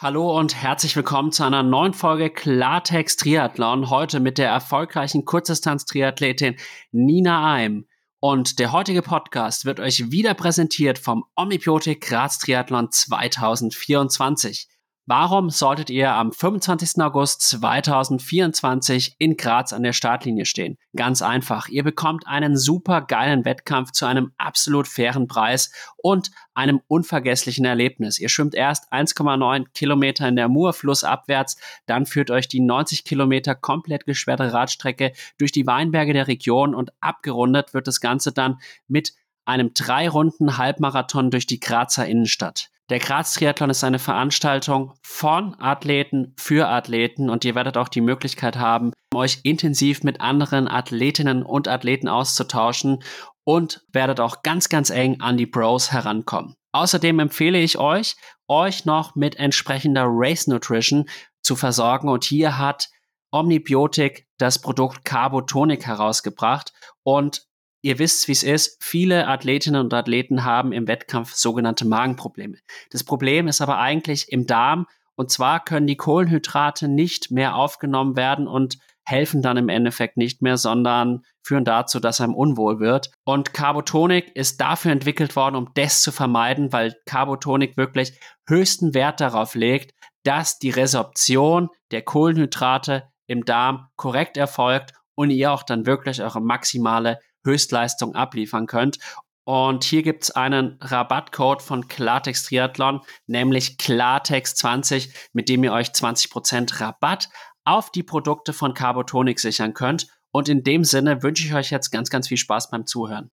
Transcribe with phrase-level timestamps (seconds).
[0.00, 3.90] Hallo und herzlich willkommen zu einer neuen Folge Klartext Triathlon.
[3.90, 6.54] Heute mit der erfolgreichen Kurzdistanz-Triathletin
[6.92, 7.84] Nina Eim.
[8.20, 14.68] Und der heutige Podcast wird euch wieder präsentiert vom Omnibiotik Graz Triathlon 2024.
[15.10, 17.00] Warum solltet ihr am 25.
[17.02, 20.76] August 2024 in Graz an der Startlinie stehen?
[20.94, 21.68] Ganz einfach.
[21.68, 28.18] Ihr bekommt einen super geilen Wettkampf zu einem absolut fairen Preis und einem unvergesslichen Erlebnis.
[28.18, 33.54] Ihr schwimmt erst 1,9 Kilometer in der Mur flussabwärts, dann führt euch die 90 Kilometer
[33.54, 39.14] komplett gesperrte Radstrecke durch die Weinberge der Region und abgerundet wird das Ganze dann mit
[39.46, 42.68] einem drei Runden Halbmarathon durch die Grazer Innenstadt.
[42.90, 48.00] Der Graz Triathlon ist eine Veranstaltung von Athleten für Athleten und ihr werdet auch die
[48.00, 53.04] Möglichkeit haben, euch intensiv mit anderen Athletinnen und Athleten auszutauschen
[53.44, 56.54] und werdet auch ganz, ganz eng an die Pros herankommen.
[56.72, 58.16] Außerdem empfehle ich euch,
[58.48, 61.10] euch noch mit entsprechender Race Nutrition
[61.42, 62.88] zu versorgen und hier hat
[63.30, 67.47] Omnibiotik das Produkt Carbotonic herausgebracht und
[67.88, 68.84] Ihr wisst, wie es ist.
[68.84, 72.58] Viele Athletinnen und Athleten haben im Wettkampf sogenannte Magenprobleme.
[72.90, 74.86] Das Problem ist aber eigentlich im Darm.
[75.16, 80.42] Und zwar können die Kohlenhydrate nicht mehr aufgenommen werden und helfen dann im Endeffekt nicht
[80.42, 83.10] mehr, sondern führen dazu, dass einem unwohl wird.
[83.24, 89.22] Und Carbotonik ist dafür entwickelt worden, um das zu vermeiden, weil Carbotonik wirklich höchsten Wert
[89.22, 95.86] darauf legt, dass die Resorption der Kohlenhydrate im Darm korrekt erfolgt und ihr auch dann
[95.86, 98.98] wirklich eure maximale Höchstleistung abliefern könnt.
[99.44, 105.88] Und hier gibt es einen Rabattcode von Klartext Triathlon, nämlich Klartext20, mit dem ihr euch
[105.88, 107.30] 20% Rabatt
[107.64, 110.06] auf die Produkte von Carbotonic sichern könnt.
[110.32, 113.30] Und in dem Sinne wünsche ich euch jetzt ganz, ganz viel Spaß beim Zuhören.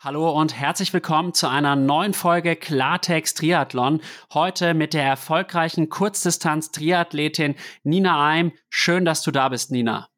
[0.00, 4.00] Hallo und herzlich willkommen zu einer neuen Folge Klartext Triathlon.
[4.32, 8.52] Heute mit der erfolgreichen Kurzdistanz-Triathletin Nina Eim.
[8.70, 10.08] Schön, dass du da bist, Nina.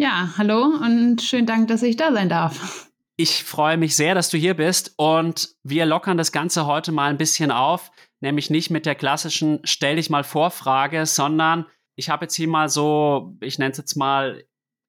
[0.00, 2.88] Ja, hallo und schönen Dank, dass ich da sein darf.
[3.18, 7.10] Ich freue mich sehr, dass du hier bist und wir lockern das Ganze heute mal
[7.10, 7.90] ein bisschen auf,
[8.20, 11.66] nämlich nicht mit der klassischen Stell dich mal vor Frage, sondern
[11.96, 14.42] ich habe jetzt hier mal so, ich nenne es jetzt mal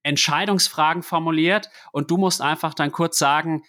[0.04, 3.64] Entscheidungsfragen formuliert und du musst einfach dann kurz sagen,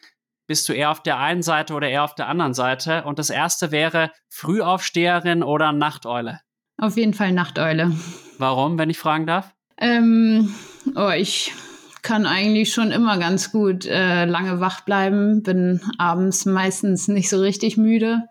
[0.47, 3.03] bist du eher auf der einen Seite oder eher auf der anderen Seite?
[3.03, 6.39] Und das erste wäre Frühaufsteherin oder Nachteule?
[6.79, 7.91] Auf jeden Fall Nachteule.
[8.39, 9.53] Warum, wenn ich fragen darf?
[9.77, 10.55] Ähm,
[10.94, 11.53] oh, ich
[12.03, 17.41] kann eigentlich schon immer ganz gut äh, lange wach bleiben, bin abends meistens nicht so
[17.41, 18.25] richtig müde.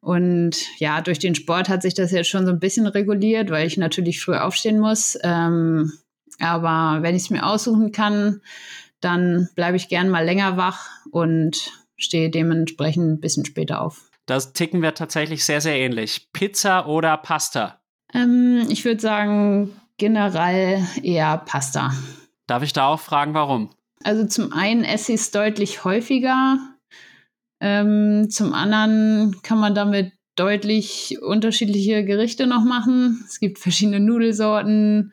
[0.00, 3.66] Und ja, durch den Sport hat sich das jetzt schon so ein bisschen reguliert, weil
[3.66, 5.18] ich natürlich früh aufstehen muss.
[5.22, 5.92] Ähm,
[6.40, 8.40] aber wenn ich es mir aussuchen kann,
[9.00, 14.10] dann bleibe ich gern mal länger wach und stehe dementsprechend ein bisschen später auf.
[14.26, 16.28] Das ticken wir tatsächlich sehr, sehr ähnlich.
[16.32, 17.80] Pizza oder Pasta?
[18.14, 21.92] Ähm, ich würde sagen generell eher Pasta.
[22.46, 23.70] Darf ich da auch fragen, warum?
[24.04, 26.58] Also zum einen esse ich es deutlich häufiger.
[27.60, 33.24] Ähm, zum anderen kann man damit deutlich unterschiedliche Gerichte noch machen.
[33.28, 35.12] Es gibt verschiedene Nudelsorten,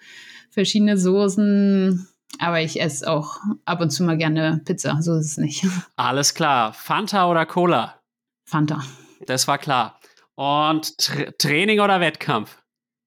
[0.49, 2.07] verschiedene Soßen.
[2.39, 5.65] Aber ich esse auch ab und zu mal gerne Pizza, so ist es nicht.
[5.95, 6.73] Alles klar.
[6.73, 7.99] Fanta oder Cola?
[8.45, 8.83] Fanta.
[9.25, 9.99] Das war klar.
[10.35, 12.61] Und Tra Training oder Wettkampf?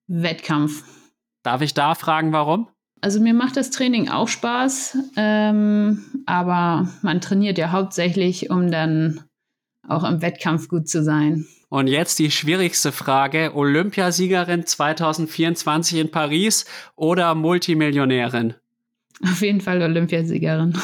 [0.06, 0.84] Wettkampf.
[1.42, 2.68] Darf ich da fragen, warum?
[3.00, 9.24] Also mir macht das Training auch Spaß, ähm, aber man trainiert ja hauptsächlich, um dann
[9.88, 11.46] auch im Wettkampf gut zu sein.
[11.68, 13.56] Und jetzt die schwierigste Frage.
[13.56, 18.54] Olympiasiegerin 2024 in Paris oder Multimillionärin?
[19.30, 20.78] Auf jeden Fall Olympiasiegerin.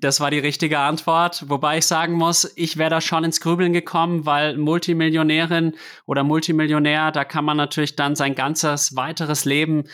[0.00, 1.44] Das war die richtige Antwort.
[1.48, 5.74] Wobei ich sagen muss, ich wäre da schon ins Grübeln gekommen, weil Multimillionärin
[6.06, 9.84] oder Multimillionär, da kann man natürlich dann sein ganzes weiteres Leben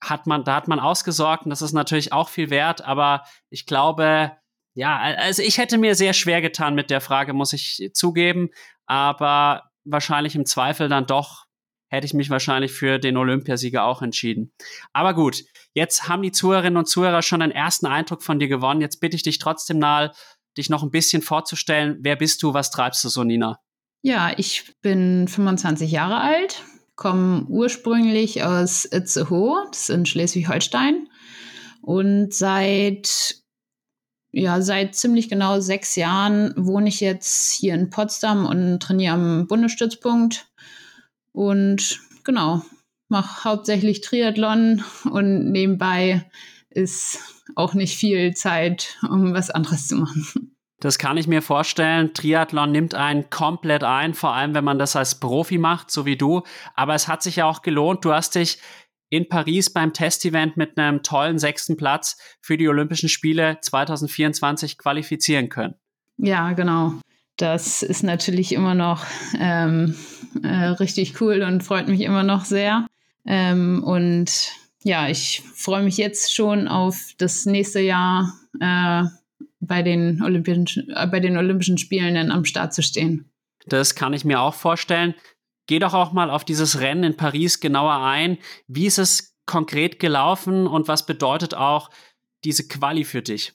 [0.00, 2.82] hat man, da hat man ausgesorgt und das ist natürlich auch viel wert.
[2.84, 4.32] Aber ich glaube,
[4.74, 8.50] ja, also ich hätte mir sehr schwer getan mit der Frage, muss ich zugeben.
[8.86, 11.44] Aber wahrscheinlich im Zweifel dann doch
[11.88, 14.52] hätte ich mich wahrscheinlich für den Olympiasieger auch entschieden.
[14.92, 18.80] Aber gut, jetzt haben die Zuhörerinnen und Zuhörer schon einen ersten Eindruck von dir gewonnen.
[18.80, 20.12] Jetzt bitte ich dich trotzdem mal,
[20.56, 21.98] dich noch ein bisschen vorzustellen.
[22.00, 22.54] Wer bist du?
[22.54, 23.58] Was treibst du so, Nina?
[24.02, 26.62] Ja, ich bin 25 Jahre alt,
[26.94, 31.08] komme ursprünglich aus Itzehoe, das ist in Schleswig-Holstein.
[31.80, 33.44] Und seit
[34.36, 39.46] ja, seit ziemlich genau sechs Jahren wohne ich jetzt hier in Potsdam und trainiere am
[39.46, 40.48] Bundesstützpunkt
[41.30, 42.62] und genau,
[43.08, 46.28] mache hauptsächlich Triathlon und nebenbei
[46.70, 47.18] ist
[47.56, 50.54] auch nicht viel Zeit, um was anderes zu machen.
[50.80, 52.12] Das kann ich mir vorstellen.
[52.12, 56.16] Triathlon nimmt einen komplett ein, vor allem wenn man das als Profi macht, so wie
[56.16, 56.42] du.
[56.74, 58.04] Aber es hat sich ja auch gelohnt.
[58.04, 58.58] Du hast dich
[59.08, 65.48] in Paris beim Testevent mit einem tollen sechsten Platz für die Olympischen Spiele 2024 qualifizieren
[65.48, 65.74] können.
[66.16, 66.94] Ja, genau.
[67.36, 69.04] Das ist natürlich immer noch
[69.38, 69.94] ähm,
[70.42, 72.86] äh, richtig cool und freut mich immer noch sehr.
[73.26, 79.04] Ähm, und ja, ich freue mich jetzt schon auf das nächste Jahr äh,
[79.60, 83.30] bei, den Olympischen, äh, bei den Olympischen Spielen dann am Start zu stehen.
[83.66, 85.14] Das kann ich mir auch vorstellen.
[85.66, 88.36] Geh doch auch mal auf dieses Rennen in Paris genauer ein.
[88.68, 91.90] Wie ist es konkret gelaufen und was bedeutet auch
[92.44, 93.54] diese Quali für dich?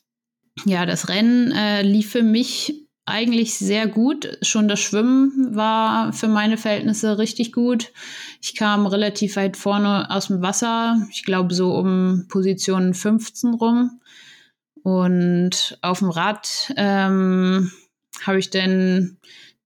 [0.64, 4.38] Ja, das Rennen äh, lief für mich eigentlich sehr gut.
[4.42, 7.92] Schon das Schwimmen war für meine Verhältnisse richtig gut.
[8.40, 14.00] Ich kam relativ weit vorne aus dem Wasser, ich glaube so um Position 15 rum.
[14.82, 17.70] Und auf dem Rad ähm,
[18.24, 19.18] habe ich dann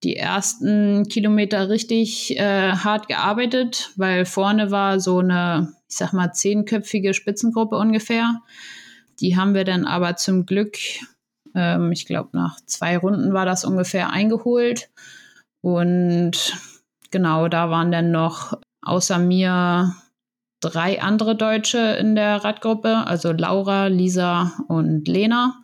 [0.03, 6.33] die ersten Kilometer richtig äh, hart gearbeitet, weil vorne war so eine, ich sag mal,
[6.33, 8.43] zehnköpfige Spitzengruppe ungefähr.
[9.21, 10.77] Die haben wir dann aber zum Glück,
[11.55, 14.91] ähm, ich glaube, nach zwei Runden war das ungefähr eingeholt.
[15.61, 16.55] Und
[17.11, 19.95] genau, da waren dann noch außer mir
[20.61, 25.63] drei andere Deutsche in der Radgruppe, also Laura, Lisa und Lena.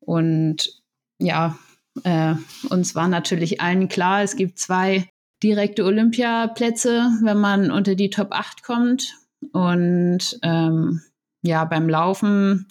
[0.00, 0.82] Und
[1.18, 1.56] ja,
[2.04, 2.34] äh,
[2.68, 5.08] uns war natürlich allen klar, es gibt zwei
[5.42, 9.16] direkte Olympiaplätze, wenn man unter die Top 8 kommt.
[9.52, 11.02] Und ähm,
[11.42, 12.68] ja, beim Laufen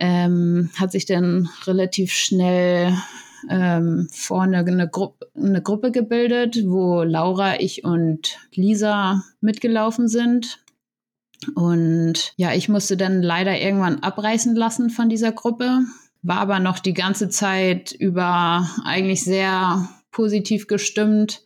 [0.00, 2.94] ähm, hat sich dann relativ schnell
[3.48, 10.60] ähm, vorne eine, Gru eine Gruppe gebildet, wo Laura, ich und Lisa mitgelaufen sind.
[11.54, 15.82] Und ja, ich musste dann leider irgendwann abreißen lassen von dieser Gruppe,
[16.22, 21.44] war aber noch die ganze Zeit über eigentlich sehr positiv gestimmt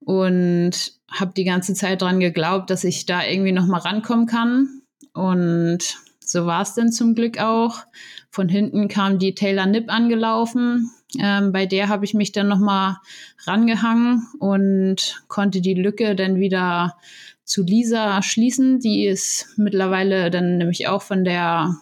[0.00, 0.72] und
[1.08, 4.82] habe die ganze Zeit dran geglaubt, dass ich da irgendwie noch mal rankommen kann.
[5.12, 6.01] Und
[6.32, 7.84] so war es denn zum Glück auch.
[8.30, 10.90] Von hinten kam die Taylor Nipp angelaufen.
[11.20, 13.00] Ähm, bei der habe ich mich dann noch mal
[13.44, 16.96] rangehangen und konnte die Lücke dann wieder
[17.44, 18.80] zu Lisa schließen.
[18.80, 21.76] Die ist mittlerweile dann nämlich auch von der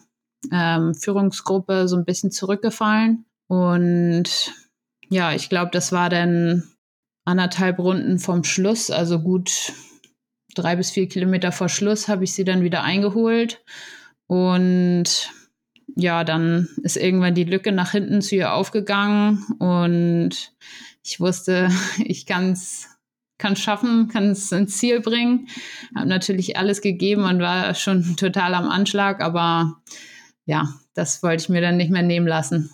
[0.53, 3.27] ähm, Führungsgruppe so ein bisschen zurückgefallen.
[3.47, 4.53] Und
[5.09, 6.65] ja, ich glaube, das war dann
[7.25, 9.73] anderthalb Runden vom Schluss, also gut
[10.55, 13.63] drei bis vier Kilometer vor Schluss habe ich sie dann wieder eingeholt.
[14.31, 15.33] Und
[15.97, 20.53] ja, dann ist irgendwann die Lücke nach hinten zu ihr aufgegangen und
[21.03, 21.69] ich wusste,
[22.05, 22.87] ich kann es
[23.55, 25.49] schaffen, kann es ins Ziel bringen.
[25.97, 29.81] Habe natürlich alles gegeben und war schon total am Anschlag, aber
[30.47, 32.71] ja, das wollte ich mir dann nicht mehr nehmen lassen.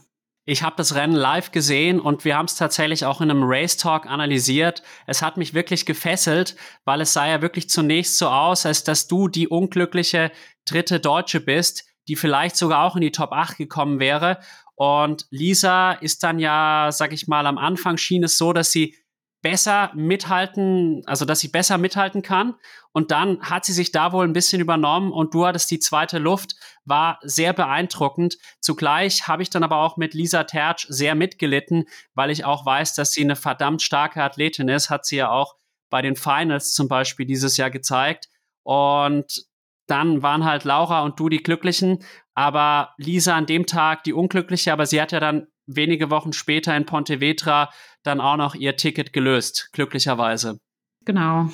[0.48, 3.78] Ich habe das Rennen live gesehen und wir haben es tatsächlich auch in einem Race
[3.78, 4.82] Talk analysiert.
[5.06, 6.54] Es hat mich wirklich gefesselt,
[6.84, 10.30] weil es sah ja wirklich zunächst so aus, als dass du die unglückliche
[10.66, 14.38] dritte Deutsche bist, die vielleicht sogar auch in die Top 8 gekommen wäre.
[14.74, 18.94] Und Lisa ist dann ja, sag ich mal, am Anfang schien es so, dass sie
[19.42, 22.56] besser mithalten, also dass sie besser mithalten kann.
[22.92, 26.18] Und dann hat sie sich da wohl ein bisschen übernommen und du hattest die zweite
[26.18, 28.38] Luft, war sehr beeindruckend.
[28.60, 32.94] Zugleich habe ich dann aber auch mit Lisa Tertsch sehr mitgelitten, weil ich auch weiß,
[32.94, 35.54] dass sie eine verdammt starke Athletin ist, hat sie ja auch
[35.90, 38.28] bei den Finals zum Beispiel dieses Jahr gezeigt.
[38.64, 39.45] Und
[39.86, 41.98] dann waren halt Laura und du die Glücklichen,
[42.34, 46.76] aber Lisa an dem Tag die Unglückliche, aber sie hat ja dann wenige Wochen später
[46.76, 47.70] in Pontevedra
[48.02, 50.58] dann auch noch ihr Ticket gelöst, glücklicherweise.
[51.04, 51.50] Genau.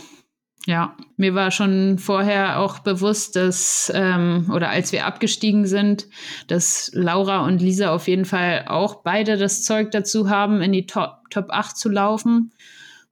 [0.67, 6.07] Ja, mir war schon vorher auch bewusst, dass, ähm, oder als wir abgestiegen sind,
[6.47, 10.87] dass Laura und Lisa auf jeden Fall auch beide das Zeug dazu haben, in die
[10.87, 12.53] Top, Top 8 zu laufen.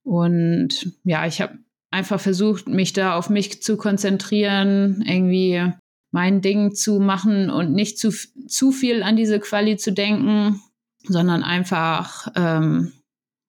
[0.05, 1.59] Und ja, ich habe
[1.91, 5.73] einfach versucht, mich da auf mich zu konzentrieren, irgendwie
[6.13, 8.11] mein Ding zu machen und nicht zu,
[8.47, 10.61] zu viel an diese Quali zu denken,
[11.05, 12.93] sondern einfach ähm,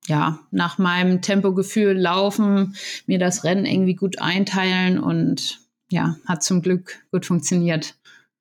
[0.08, 6.62] ja, nach meinem Tempogefühl laufen, mir das Rennen irgendwie gut einteilen und ja, hat zum
[6.62, 7.96] Glück gut funktioniert.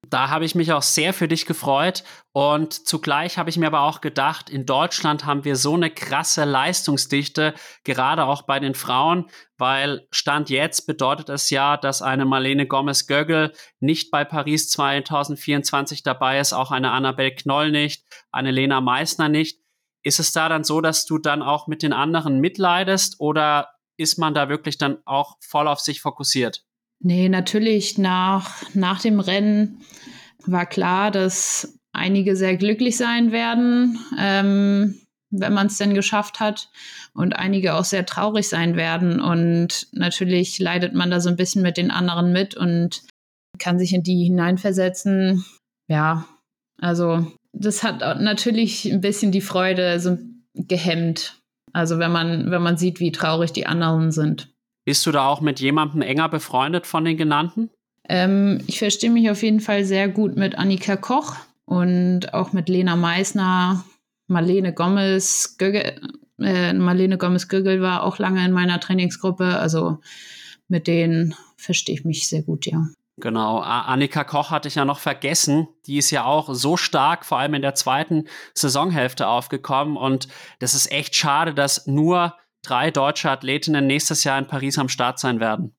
[0.08, 3.82] Da habe ich mich auch sehr für dich gefreut und zugleich habe ich mir aber
[3.82, 7.54] auch gedacht, in Deutschland haben wir so eine krasse Leistungsdichte,
[7.84, 13.52] gerade auch bei den Frauen, weil Stand jetzt bedeutet es ja, dass eine Marlene Gomez-Göggel
[13.78, 19.60] nicht bei Paris 2024 dabei ist, auch eine Annabelle Knoll nicht, eine Lena Meissner nicht.
[20.02, 24.16] Ist es da dann so, dass du dann auch mit den anderen mitleidest oder ist
[24.16, 26.64] man da wirklich dann auch voll auf sich fokussiert?
[27.02, 29.80] Nee, natürlich nach, nach dem Rennen
[30.46, 36.68] war klar, dass einige sehr glücklich sein werden, ähm, wenn man es denn geschafft hat
[37.14, 39.20] und einige auch sehr traurig sein werden.
[39.20, 43.02] Und natürlich leidet man da so ein bisschen mit den anderen mit und
[43.58, 45.44] kann sich in die hineinversetzen.
[45.88, 46.26] Ja,
[46.80, 50.18] also das hat natürlich ein bisschen die Freude so
[50.54, 51.40] gehemmt.
[51.72, 54.49] Also wenn man, wenn man sieht, wie traurig die anderen sind.
[54.84, 57.70] Bist du da auch mit jemandem enger befreundet von den genannten?
[58.08, 62.68] Ähm, ich verstehe mich auf jeden Fall sehr gut mit Annika Koch und auch mit
[62.68, 63.84] Lena Meissner,
[64.26, 66.00] Marlene Gomez, Gögel,
[66.40, 69.58] äh, Marlene Gomez-Gögel war auch lange in meiner Trainingsgruppe.
[69.58, 69.98] Also
[70.68, 72.86] mit denen verstehe ich mich sehr gut, ja.
[73.20, 75.68] Genau, Annika Koch hatte ich ja noch vergessen.
[75.86, 79.98] Die ist ja auch so stark, vor allem in der zweiten Saisonhälfte aufgekommen.
[79.98, 84.88] Und das ist echt schade, dass nur drei deutsche Athletinnen nächstes Jahr in Paris am
[84.88, 85.74] Start sein werden.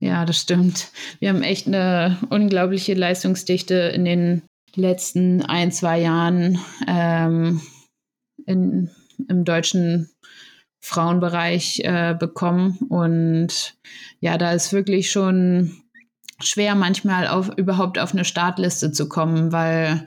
[0.00, 0.90] Ja, das stimmt.
[1.20, 4.42] Wir haben echt eine unglaubliche Leistungsdichte in den
[4.74, 6.58] letzten ein, zwei Jahren
[6.88, 7.60] ähm,
[8.46, 8.90] in,
[9.28, 10.10] im deutschen
[10.80, 12.78] Frauenbereich äh, bekommen.
[12.88, 13.74] Und
[14.20, 15.82] ja, da ist wirklich schon
[16.40, 20.04] schwer, manchmal auf, überhaupt auf eine Startliste zu kommen, weil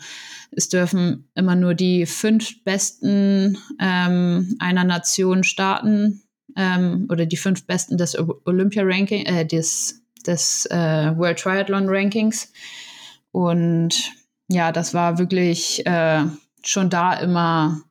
[0.56, 6.24] es dürfen immer nur die fünf Besten ähm, einer Nation starten
[6.56, 12.52] ähm, oder die fünf Besten des Olympia-Ranking, äh, des, des äh, World Triathlon Rankings.
[13.32, 14.14] Und
[14.48, 16.24] ja, das war wirklich äh,
[16.64, 17.82] schon da immer,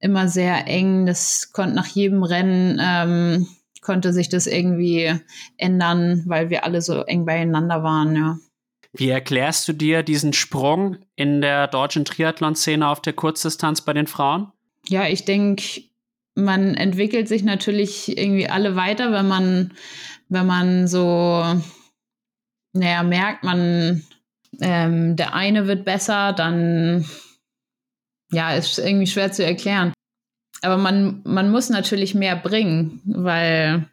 [0.00, 1.04] immer sehr eng.
[1.04, 3.48] Das konnte nach jedem Rennen ähm,
[3.82, 5.14] konnte sich das irgendwie
[5.56, 8.38] ändern, weil wir alle so eng beieinander waren, ja.
[8.92, 14.06] Wie erklärst du dir diesen Sprung in der deutschen Triathlon-Szene auf der Kurzdistanz bei den
[14.06, 14.50] Frauen?
[14.88, 15.82] Ja, ich denke,
[16.34, 19.74] man entwickelt sich natürlich irgendwie alle weiter, wenn man,
[20.28, 21.44] wenn man so,
[22.72, 24.04] naja, merkt, man,
[24.60, 27.04] ähm, der eine wird besser, dann,
[28.32, 29.92] ja, ist irgendwie schwer zu erklären
[30.62, 33.88] aber man, man muss natürlich mehr bringen, weil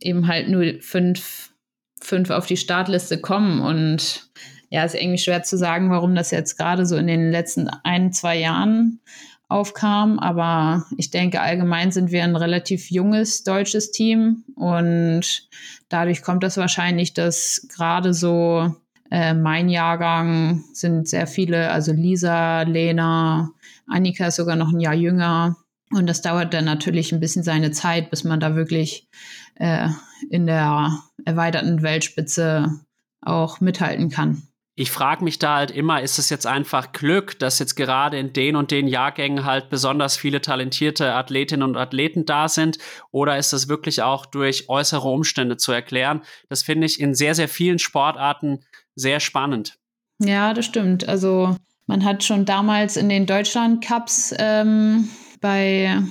[0.00, 1.52] eben halt nur fünf,
[2.00, 3.60] fünf auf die Startliste kommen.
[3.60, 4.30] Und
[4.70, 8.12] ja, ist irgendwie schwer zu sagen, warum das jetzt gerade so in den letzten ein,
[8.12, 9.00] zwei Jahren
[9.48, 10.18] aufkam.
[10.18, 15.48] Aber ich denke, allgemein sind wir ein relativ junges deutsches Team und
[15.88, 18.74] dadurch kommt das wahrscheinlich, dass gerade so
[19.10, 23.50] äh, mein Jahrgang sind sehr viele, also Lisa, Lena,
[23.88, 25.56] Annika ist sogar noch ein Jahr jünger.
[25.92, 29.08] Und das dauert dann natürlich ein bisschen seine Zeit, bis man da wirklich
[29.56, 29.88] äh,
[30.30, 32.80] in der erweiterten Weltspitze
[33.20, 34.42] auch mithalten kann.
[34.76, 38.32] Ich frage mich da halt immer, ist es jetzt einfach Glück, dass jetzt gerade in
[38.32, 42.78] den und den Jahrgängen halt besonders viele talentierte Athletinnen und Athleten da sind?
[43.10, 46.22] Oder ist das wirklich auch durch äußere Umstände zu erklären?
[46.48, 48.60] Das finde ich in sehr, sehr vielen Sportarten
[48.94, 49.76] sehr spannend.
[50.18, 51.06] Ja, das stimmt.
[51.06, 51.56] Also
[51.86, 56.02] man hat schon damals in den Deutschland Cups ähm, bei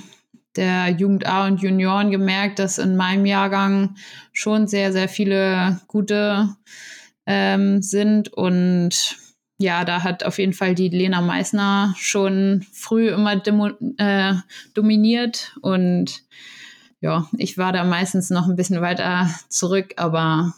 [0.56, 3.96] der Jugend A und Junioren gemerkt, dass in meinem Jahrgang
[4.32, 6.56] schon sehr, sehr viele gute
[7.26, 8.32] ähm, sind.
[8.32, 9.16] Und
[9.58, 14.34] ja, da hat auf jeden Fall die Lena Meissner schon früh immer demo, äh,
[14.74, 15.56] dominiert.
[15.62, 16.24] Und
[17.00, 20.54] ja, ich war da meistens noch ein bisschen weiter zurück, aber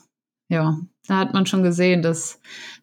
[0.48, 2.40] ja, da hat man schon gesehen, dass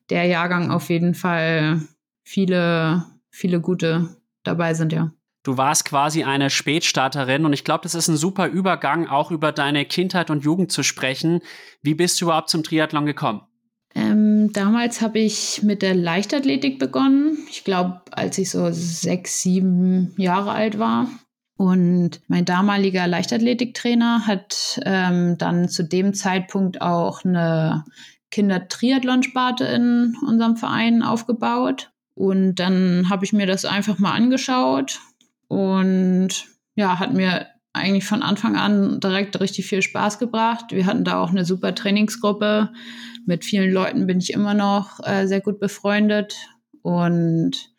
[0.10, 1.82] der Jahrgang auf jeden Fall
[2.24, 5.12] viele, viele gute dabei sind, ja.
[5.44, 9.52] Du warst quasi eine Spätstarterin und ich glaube, das ist ein super Übergang, auch über
[9.52, 11.40] deine Kindheit und Jugend zu sprechen.
[11.82, 13.42] Wie bist du überhaupt zum Triathlon gekommen?
[13.96, 17.38] Ähm, damals habe ich mit der Leichtathletik begonnen.
[17.50, 21.08] Ich glaube, als ich so sechs, sieben Jahre alt war.
[21.56, 27.84] Und mein damaliger Leichtathletiktrainer hat ähm, dann zu dem Zeitpunkt auch eine
[28.32, 31.92] Kinder-Triathlon-Sparte in unserem Verein aufgebaut.
[32.14, 35.00] Und dann habe ich mir das einfach mal angeschaut
[35.50, 36.30] und
[36.76, 40.66] ja, hat mir eigentlich von Anfang an direkt richtig viel Spaß gebracht.
[40.70, 42.72] Wir hatten da auch eine super Trainingsgruppe.
[43.26, 46.36] Mit vielen Leuten bin ich immer noch äh, sehr gut befreundet.
[46.82, 47.72] Und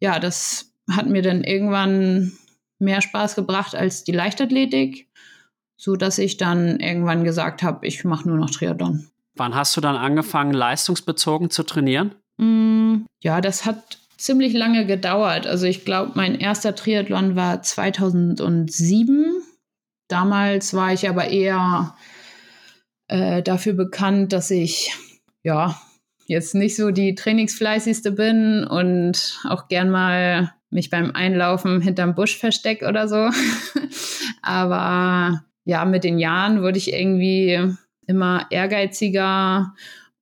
[0.00, 2.32] ja, das hat mir dann irgendwann
[2.78, 5.08] mehr Spaß gebracht als die Leichtathletik,
[5.76, 9.08] so dass ich dann irgendwann gesagt habe, ich mache nur noch Triathlon.
[9.34, 12.14] Wann hast du dann angefangen, leistungsbezogen zu trainieren?
[12.38, 15.46] Mm, ja, das hat ziemlich lange gedauert.
[15.46, 19.42] Also ich glaube, mein erster Triathlon war 2007.
[20.08, 21.94] Damals war ich aber eher
[23.08, 24.92] äh, dafür bekannt, dass ich
[25.42, 25.80] ja
[26.26, 32.36] jetzt nicht so die trainingsfleißigste bin und auch gern mal mich beim Einlaufen hinterm Busch
[32.36, 33.30] versteck oder so.
[34.42, 39.74] aber ja, mit den Jahren wurde ich irgendwie immer ehrgeiziger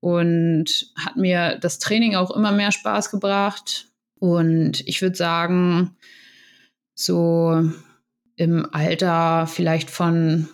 [0.04, 3.86] und hat mir das Training auch immer mehr Spaß gebracht.
[4.18, 5.96] Und ich würde sagen,
[6.94, 7.70] so
[8.36, 10.46] im Alter vielleicht von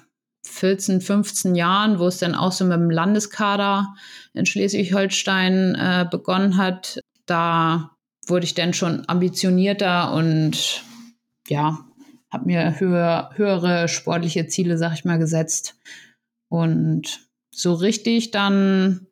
[0.44, 3.92] 14, 15 Jahren, wo es dann auch so mit dem Landeskader
[4.34, 7.90] in Schleswig-Holstein äh, begonnen hat, da
[8.28, 10.84] wurde ich dann schon ambitionierter und
[11.48, 11.80] ja,
[12.30, 15.74] habe mir höher, höhere sportliche Ziele, sag ich mal, gesetzt.
[16.48, 19.08] Und so richtig dann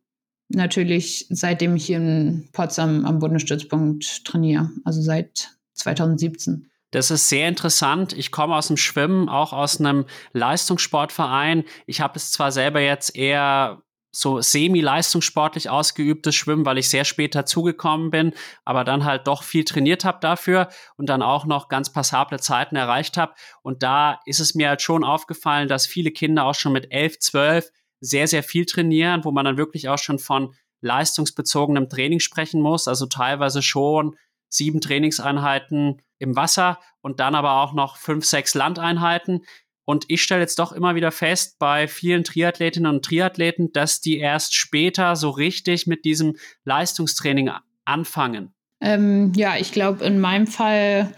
[0.49, 6.71] natürlich, seitdem ich hier in Potsdam am Bundesstützpunkt trainiere, also seit 2017.
[6.91, 8.15] Das ist sehr interessant.
[8.15, 11.65] Ich komme aus dem Schwimmen, auch aus einem Leistungssportverein.
[11.87, 17.35] Ich habe es zwar selber jetzt eher so semi-leistungssportlich ausgeübtes Schwimmen, weil ich sehr spät
[17.35, 18.33] dazugekommen bin,
[18.65, 22.75] aber dann halt doch viel trainiert habe dafür und dann auch noch ganz passable Zeiten
[22.75, 23.35] erreicht habe.
[23.63, 27.19] Und da ist es mir halt schon aufgefallen, dass viele Kinder auch schon mit elf,
[27.19, 32.61] zwölf sehr, sehr viel trainieren, wo man dann wirklich auch schon von leistungsbezogenem Training sprechen
[32.61, 32.89] muss.
[32.89, 34.17] Also teilweise schon
[34.49, 39.45] sieben Trainingseinheiten im Wasser und dann aber auch noch fünf, sechs Landeinheiten.
[39.85, 44.19] Und ich stelle jetzt doch immer wieder fest bei vielen Triathletinnen und Triathleten, dass die
[44.19, 47.51] erst später so richtig mit diesem Leistungstraining
[47.85, 48.53] anfangen.
[48.81, 51.15] Ähm, ja, ich glaube, in meinem Fall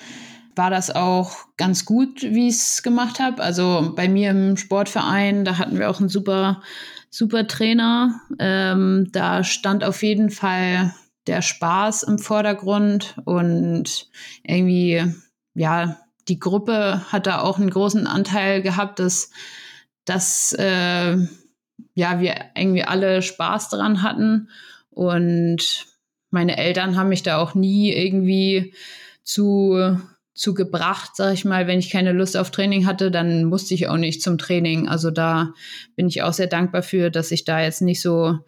[0.60, 3.42] war das auch ganz gut, wie ich es gemacht habe.
[3.42, 6.60] Also bei mir im Sportverein, da hatten wir auch einen super,
[7.08, 8.20] super Trainer.
[8.38, 10.94] Ähm, da stand auf jeden Fall
[11.26, 14.10] der Spaß im Vordergrund und
[14.42, 15.02] irgendwie,
[15.54, 15.96] ja,
[16.28, 19.30] die Gruppe hat da auch einen großen Anteil gehabt, dass,
[20.04, 21.16] dass äh,
[21.94, 24.50] ja, wir irgendwie alle Spaß dran hatten.
[24.90, 25.86] Und
[26.28, 28.74] meine Eltern haben mich da auch nie irgendwie
[29.24, 29.96] zu,
[30.40, 33.88] zu gebracht, sag ich mal, wenn ich keine Lust auf Training hatte, dann musste ich
[33.88, 34.88] auch nicht zum Training.
[34.88, 35.52] Also da
[35.96, 38.38] bin ich auch sehr dankbar für, dass ich da jetzt nicht so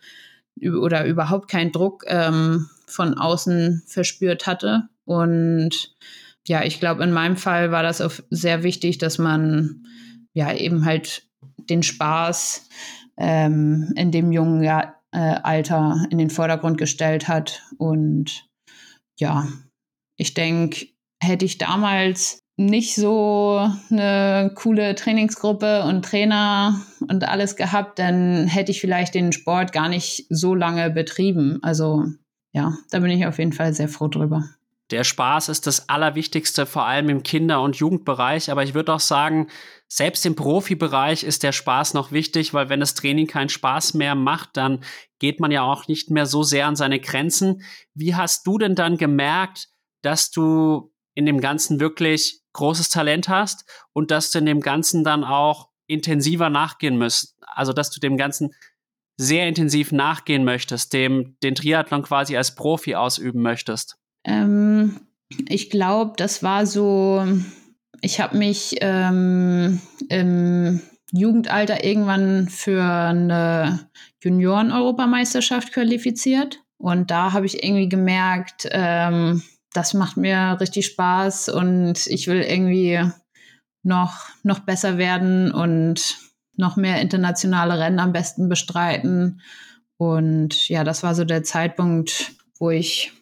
[0.58, 4.88] oder überhaupt keinen Druck ähm, von außen verspürt hatte.
[5.04, 5.94] Und
[6.48, 9.84] ja, ich glaube, in meinem Fall war das auch sehr wichtig, dass man
[10.32, 11.26] ja eben halt
[11.68, 12.70] den Spaß
[13.18, 17.60] ähm, in dem jungen ja, äh, Alter in den Vordergrund gestellt hat.
[17.76, 18.46] Und
[19.18, 19.46] ja,
[20.16, 20.86] ich denke,
[21.22, 28.72] hätte ich damals nicht so eine coole Trainingsgruppe und Trainer und alles gehabt, dann hätte
[28.72, 31.58] ich vielleicht den Sport gar nicht so lange betrieben.
[31.62, 32.04] Also
[32.52, 34.44] ja, da bin ich auf jeden Fall sehr froh drüber.
[34.90, 38.50] Der Spaß ist das Allerwichtigste, vor allem im Kinder- und Jugendbereich.
[38.50, 39.46] Aber ich würde auch sagen,
[39.88, 44.14] selbst im Profibereich ist der Spaß noch wichtig, weil wenn das Training keinen Spaß mehr
[44.14, 44.84] macht, dann
[45.18, 47.62] geht man ja auch nicht mehr so sehr an seine Grenzen.
[47.94, 49.68] Wie hast du denn dann gemerkt,
[50.02, 55.04] dass du in dem Ganzen wirklich großes Talent hast und dass du in dem Ganzen
[55.04, 57.36] dann auch intensiver nachgehen müsst?
[57.40, 58.54] Also, dass du dem Ganzen
[59.16, 63.96] sehr intensiv nachgehen möchtest, dem den Triathlon quasi als Profi ausüben möchtest?
[64.24, 65.00] Ähm,
[65.48, 67.24] ich glaube, das war so,
[68.00, 70.80] ich habe mich ähm, im
[71.12, 73.90] Jugendalter irgendwann für eine
[74.22, 76.60] Junioren-Europameisterschaft qualifiziert.
[76.78, 79.42] Und da habe ich irgendwie gemerkt, ähm,
[79.74, 83.00] das macht mir richtig Spaß und ich will irgendwie
[83.82, 86.18] noch, noch besser werden und
[86.56, 89.40] noch mehr internationale Rennen am besten bestreiten.
[89.96, 93.12] Und ja, das war so der Zeitpunkt, wo ich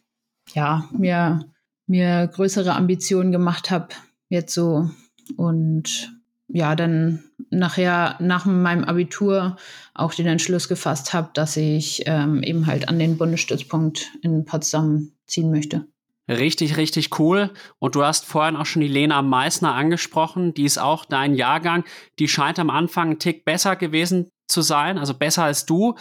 [0.54, 1.44] ja, mir,
[1.86, 3.88] mir größere Ambitionen gemacht habe,
[4.28, 4.90] jetzt so.
[5.36, 6.12] Und
[6.48, 9.56] ja, dann nachher nach meinem Abitur
[9.94, 15.12] auch den Entschluss gefasst habe, dass ich ähm, eben halt an den Bundesstützpunkt in Potsdam
[15.26, 15.86] ziehen möchte.
[16.30, 17.52] Richtig, richtig cool.
[17.80, 20.54] Und du hast vorhin auch schon die Lena Meissner angesprochen.
[20.54, 21.84] Die ist auch dein Jahrgang.
[22.20, 25.96] Die scheint am Anfang einen Tick besser gewesen zu sein, also besser als du.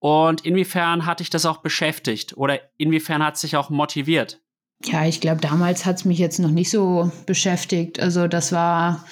[0.00, 4.40] Und inwiefern hat dich das auch beschäftigt oder inwiefern hat es dich auch motiviert?
[4.84, 8.00] Ja, ich glaube, damals hat es mich jetzt noch nicht so beschäftigt.
[8.00, 9.04] Also das war,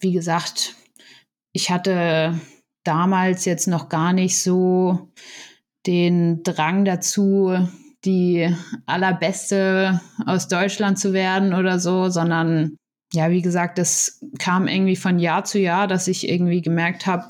[0.00, 0.76] wie gesagt,
[1.52, 2.40] ich hatte
[2.84, 5.10] damals jetzt noch gar nicht so
[5.86, 7.68] den Drang dazu,
[8.04, 8.54] die
[8.86, 12.76] allerbeste aus Deutschland zu werden oder so, sondern
[13.12, 17.26] ja, wie gesagt, das kam irgendwie von Jahr zu Jahr, dass ich irgendwie gemerkt habe,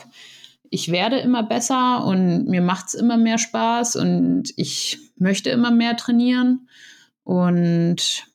[0.70, 5.70] ich werde immer besser und mir macht es immer mehr Spaß und ich möchte immer
[5.70, 6.68] mehr trainieren.
[7.24, 8.26] Und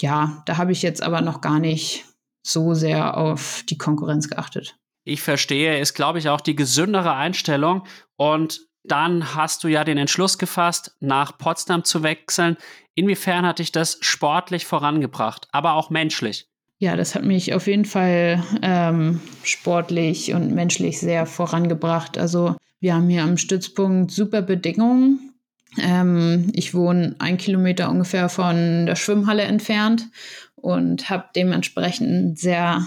[0.00, 2.04] ja, da habe ich jetzt aber noch gar nicht
[2.42, 4.76] so sehr auf die Konkurrenz geachtet.
[5.04, 7.86] Ich verstehe, ist, glaube ich, auch die gesündere Einstellung.
[8.16, 12.56] Und dann hast du ja den Entschluss gefasst, nach Potsdam zu wechseln.
[12.94, 16.48] Inwiefern hat dich das sportlich vorangebracht, aber auch menschlich?
[16.78, 22.16] ja, das hat mich auf jeden Fall ähm, sportlich und menschlich sehr vorangebracht.
[22.16, 25.34] Also wir haben hier am Stützpunkt super Bedingungen.
[25.78, 30.08] Ähm, ich wohne ein Kilometer ungefähr von der Schwimmhalle entfernt
[30.54, 32.86] und habe dementsprechend einen sehr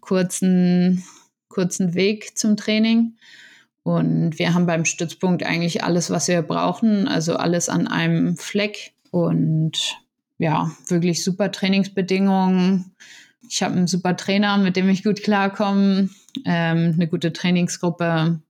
[0.00, 1.04] kurzen,
[1.48, 3.16] kurzen Weg zum Training.
[3.88, 8.92] Und wir haben beim Stützpunkt eigentlich alles, was wir brauchen, also alles an einem Fleck
[9.10, 9.96] und
[10.36, 12.94] ja, wirklich super Trainingsbedingungen.
[13.48, 16.10] Ich habe einen super Trainer, mit dem ich gut klarkomme,
[16.44, 18.42] ähm, eine gute Trainingsgruppe.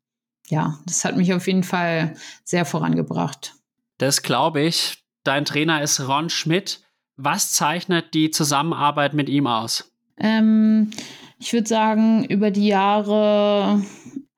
[0.48, 3.54] Ja, das hat mich auf jeden Fall sehr vorangebracht.
[3.98, 5.04] Das glaube ich.
[5.22, 6.80] Dein Trainer ist Ron Schmidt.
[7.16, 9.92] Was zeichnet die Zusammenarbeit mit ihm aus?
[10.16, 10.90] Ähm,
[11.38, 13.84] ich würde sagen, über die Jahre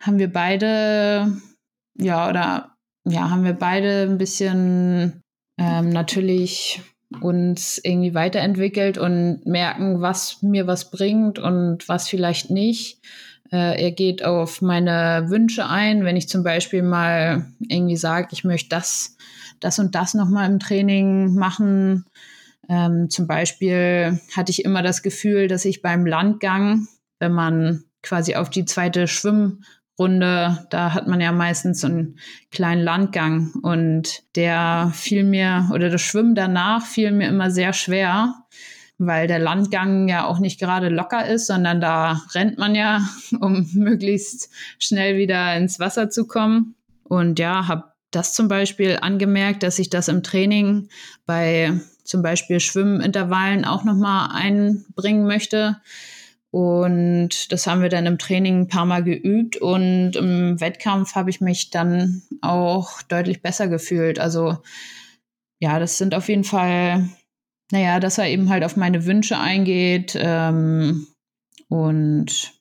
[0.01, 1.37] haben wir beide,
[1.99, 5.23] ja, oder ja, haben wir beide ein bisschen
[5.59, 6.83] ähm, natürlich
[7.21, 13.01] uns irgendwie weiterentwickelt und merken, was mir was bringt und was vielleicht nicht.
[13.51, 18.45] Äh, er geht auf meine Wünsche ein, wenn ich zum Beispiel mal irgendwie sage, ich
[18.45, 19.17] möchte das,
[19.59, 22.07] das und das nochmal im Training machen.
[22.69, 26.87] Ähm, zum Beispiel hatte ich immer das Gefühl, dass ich beim Landgang,
[27.19, 29.65] wenn man quasi auf die zweite Schwimm
[30.01, 32.19] Runde, da hat man ja meistens einen
[32.51, 38.35] kleinen Landgang und der fiel mir oder das Schwimmen danach fiel mir immer sehr schwer,
[38.97, 43.03] weil der Landgang ja auch nicht gerade locker ist, sondern da rennt man ja,
[43.41, 46.77] um möglichst schnell wieder ins Wasser zu kommen.
[47.05, 50.89] Und ja, habe das zum Beispiel angemerkt, dass ich das im Training
[51.27, 55.77] bei zum Beispiel Schwimmintervallen auch nochmal einbringen möchte
[56.51, 61.31] und das haben wir dann im Training ein paar Mal geübt und im Wettkampf habe
[61.31, 64.19] ich mich dann auch deutlich besser gefühlt.
[64.19, 64.59] Also
[65.61, 67.09] ja, das sind auf jeden Fall,
[67.71, 71.07] naja, dass er eben halt auf meine Wünsche eingeht ähm,
[71.69, 72.53] und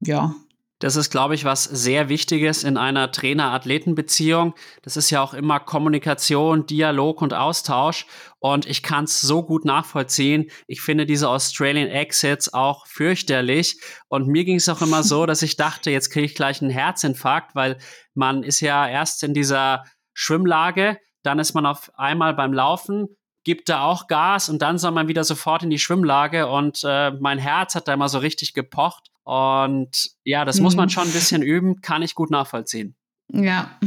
[0.00, 0.34] ja,
[0.80, 4.54] das ist, glaube ich, was sehr Wichtiges in einer Trainer-Athleten-Beziehung.
[4.82, 8.06] Das ist ja auch immer Kommunikation, Dialog und Austausch.
[8.38, 10.50] Und ich kann es so gut nachvollziehen.
[10.68, 13.80] Ich finde diese Australian Exits auch fürchterlich.
[14.08, 16.70] Und mir ging es auch immer so, dass ich dachte, jetzt kriege ich gleich einen
[16.70, 17.78] Herzinfarkt, weil
[18.14, 23.08] man ist ja erst in dieser Schwimmlage, dann ist man auf einmal beim Laufen,
[23.42, 27.12] gibt da auch Gas und dann soll man wieder sofort in die Schwimmlage und äh,
[27.12, 30.62] mein Herz hat da immer so richtig gepocht und ja, das mhm.
[30.62, 30.90] muss man mhm.
[30.90, 32.96] schon ein bisschen üben, kann ich gut nachvollziehen.
[33.30, 33.78] Ja,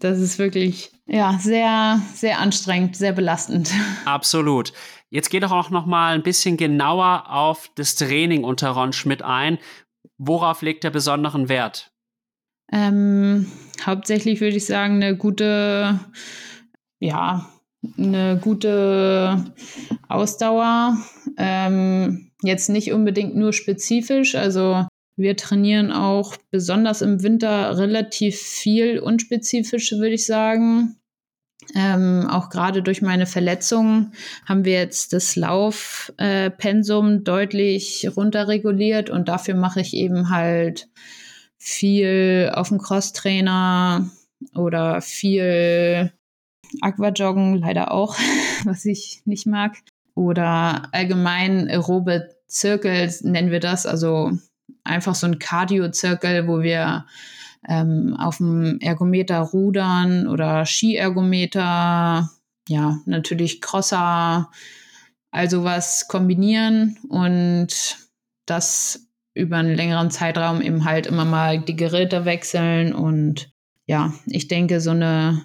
[0.00, 3.72] das ist wirklich ja sehr sehr anstrengend, sehr belastend.
[4.04, 4.74] Absolut.
[5.08, 9.22] Jetzt geht doch auch noch mal ein bisschen genauer auf das Training unter Ron Schmidt
[9.22, 9.56] ein.
[10.18, 11.90] Worauf legt er besonderen Wert?
[12.70, 13.50] Ähm,
[13.86, 16.00] hauptsächlich würde ich sagen eine gute
[17.00, 17.48] ja
[17.98, 19.44] eine gute
[20.08, 20.98] Ausdauer.
[21.36, 24.34] Ähm, Jetzt nicht unbedingt nur spezifisch.
[24.34, 30.96] Also wir trainieren auch besonders im Winter relativ viel unspezifisch, würde ich sagen.
[31.76, 34.14] Ähm, auch gerade durch meine Verletzungen
[34.44, 40.88] haben wir jetzt das Laufpensum äh, deutlich runterreguliert und dafür mache ich eben halt
[41.58, 44.10] viel auf dem Crosstrainer
[44.56, 46.12] oder viel
[46.80, 48.16] Aquajoggen, leider auch,
[48.64, 49.76] was ich nicht mag.
[50.14, 54.32] Oder allgemein aerobe Zirkel nennen wir das, also
[54.84, 57.06] einfach so ein Cardio-Zirkel, wo wir
[57.68, 62.30] ähm, auf dem Ergometer rudern oder Skiergometer,
[62.68, 64.50] ja, natürlich Crosser,
[65.30, 67.96] also was kombinieren und
[68.46, 72.94] das über einen längeren Zeitraum eben halt immer mal die Geräte wechseln.
[72.94, 73.50] Und
[73.86, 75.42] ja, ich denke, so eine,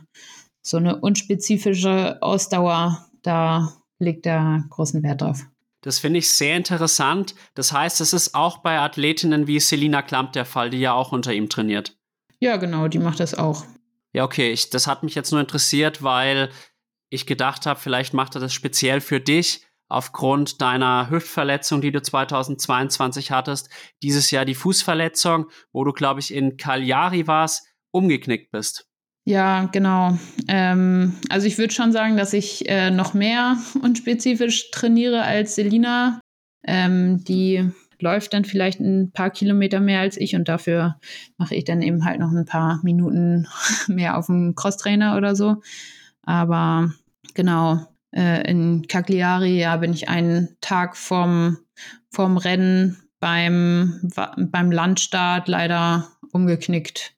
[0.67, 5.45] so eine unspezifische Ausdauer, da legt er großen Wert drauf.
[5.81, 7.35] Das finde ich sehr interessant.
[7.53, 11.13] Das heißt, es ist auch bei Athletinnen wie Selina Klamp der Fall, die ja auch
[11.13, 11.95] unter ihm trainiert.
[12.39, 13.63] Ja, genau, die macht das auch.
[14.11, 16.49] Ja, okay, ich, das hat mich jetzt nur interessiert, weil
[17.09, 22.01] ich gedacht habe, vielleicht macht er das speziell für dich aufgrund deiner Hüftverletzung, die du
[22.01, 23.69] 2022 hattest,
[24.03, 28.89] dieses Jahr die Fußverletzung, wo du, glaube ich, in Cagliari warst, umgeknickt bist.
[29.27, 30.17] Ja, genau.
[30.47, 36.21] Ähm, also ich würde schon sagen, dass ich äh, noch mehr unspezifisch trainiere als Selina.
[36.65, 40.97] Ähm, die läuft dann vielleicht ein paar Kilometer mehr als ich und dafür
[41.37, 43.49] mache ich dann eben halt noch ein paar Minuten
[43.89, 45.57] mehr auf dem Crosstrainer oder so.
[46.23, 46.93] Aber
[47.33, 47.85] genau,
[48.15, 51.57] äh, in Cagliari ja, bin ich einen Tag vom,
[52.11, 57.16] vom Rennen beim, beim Landstart leider umgeknickt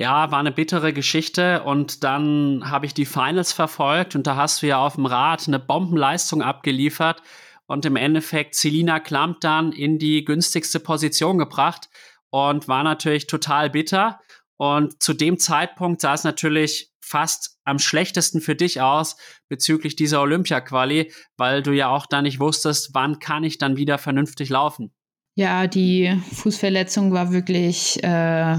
[0.00, 4.62] ja, war eine bittere Geschichte und dann habe ich die Finals verfolgt und da hast
[4.62, 7.22] du ja auf dem Rad eine Bombenleistung abgeliefert
[7.66, 11.90] und im Endeffekt Selina Klamp dann in die günstigste Position gebracht
[12.30, 14.18] und war natürlich total bitter.
[14.56, 19.18] Und zu dem Zeitpunkt sah es natürlich fast am schlechtesten für dich aus
[19.50, 23.98] bezüglich dieser Olympia-Quali, weil du ja auch da nicht wusstest, wann kann ich dann wieder
[23.98, 24.94] vernünftig laufen.
[25.34, 28.56] Ja, die Fußverletzung war wirklich äh,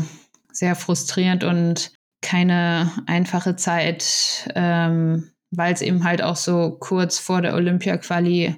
[0.51, 7.41] sehr frustrierend und keine einfache Zeit, ähm, weil es eben halt auch so kurz vor
[7.41, 8.55] der Olympia-Quali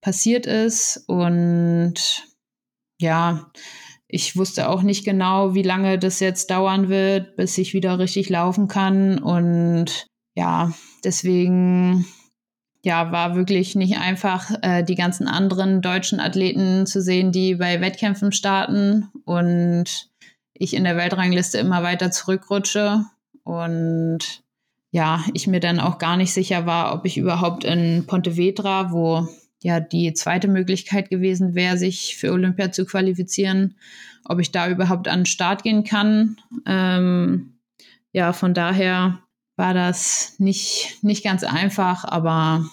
[0.00, 1.04] passiert ist.
[1.08, 1.94] Und
[3.00, 3.50] ja,
[4.08, 8.28] ich wusste auch nicht genau, wie lange das jetzt dauern wird, bis ich wieder richtig
[8.28, 9.18] laufen kann.
[9.18, 12.06] Und ja, deswegen
[12.86, 17.80] ja, war wirklich nicht einfach, äh, die ganzen anderen deutschen Athleten zu sehen, die bei
[17.80, 20.08] Wettkämpfen starten und
[20.58, 23.04] ich in der Weltrangliste immer weiter zurückrutsche.
[23.44, 24.42] Und
[24.90, 29.28] ja, ich mir dann auch gar nicht sicher war, ob ich überhaupt in Pontevedra, wo
[29.62, 33.76] ja die zweite Möglichkeit gewesen wäre, sich für Olympia zu qualifizieren,
[34.24, 36.36] ob ich da überhaupt an den Start gehen kann.
[36.66, 37.58] Ähm,
[38.12, 39.20] ja, von daher
[39.56, 42.64] war das nicht, nicht ganz einfach, aber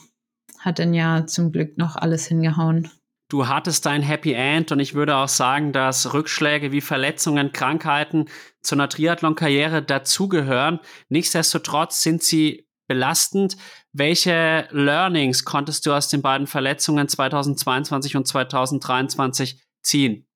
[0.60, 2.89] hat dann ja zum Glück noch alles hingehauen.
[3.34, 8.26] Du hattest dein Happy End und ich würde auch sagen, dass Rückschläge wie Verletzungen, Krankheiten
[8.62, 10.80] zu einer Triathlon-Karriere dazugehören.
[11.10, 13.58] Nichtsdestotrotz sind sie belastend.
[13.91, 20.28] Welche Learnings konntest du aus den beiden Verletzungen 2022 und 2023 ziehen?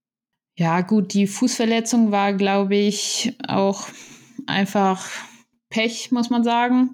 [0.57, 3.89] Ja, gut, die Fußverletzung war, glaube ich, auch
[4.47, 5.07] einfach
[5.69, 6.93] Pech, muss man sagen.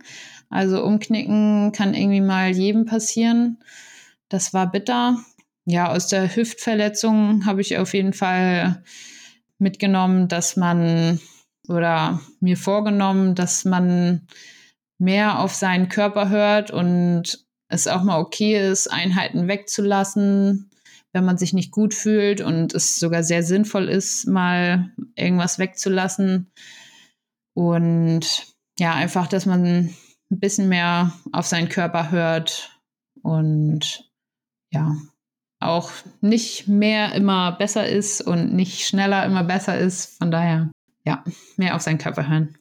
[0.50, 3.64] Also umknicken kann irgendwie mal jedem passieren.
[4.28, 5.24] Das war bitter.
[5.66, 8.84] Ja, aus der Hüftverletzung habe ich auf jeden Fall
[9.60, 11.20] mitgenommen, dass man
[11.70, 14.28] oder mir vorgenommen, dass man
[15.00, 20.70] mehr auf seinen Körper hört und es auch mal okay ist, Einheiten wegzulassen,
[21.14, 26.52] wenn man sich nicht gut fühlt und es sogar sehr sinnvoll ist, mal irgendwas wegzulassen.
[27.56, 29.66] Und ja, einfach, dass man
[30.32, 32.82] ein bisschen mehr auf seinen Körper hört
[33.22, 34.12] und
[34.72, 34.96] ja,
[35.68, 40.18] auch nicht mehr immer besser ist und nicht schneller immer besser ist.
[40.18, 40.70] Von daher,
[41.06, 41.24] ja,
[41.58, 42.58] mehr auf seinen Körper hören.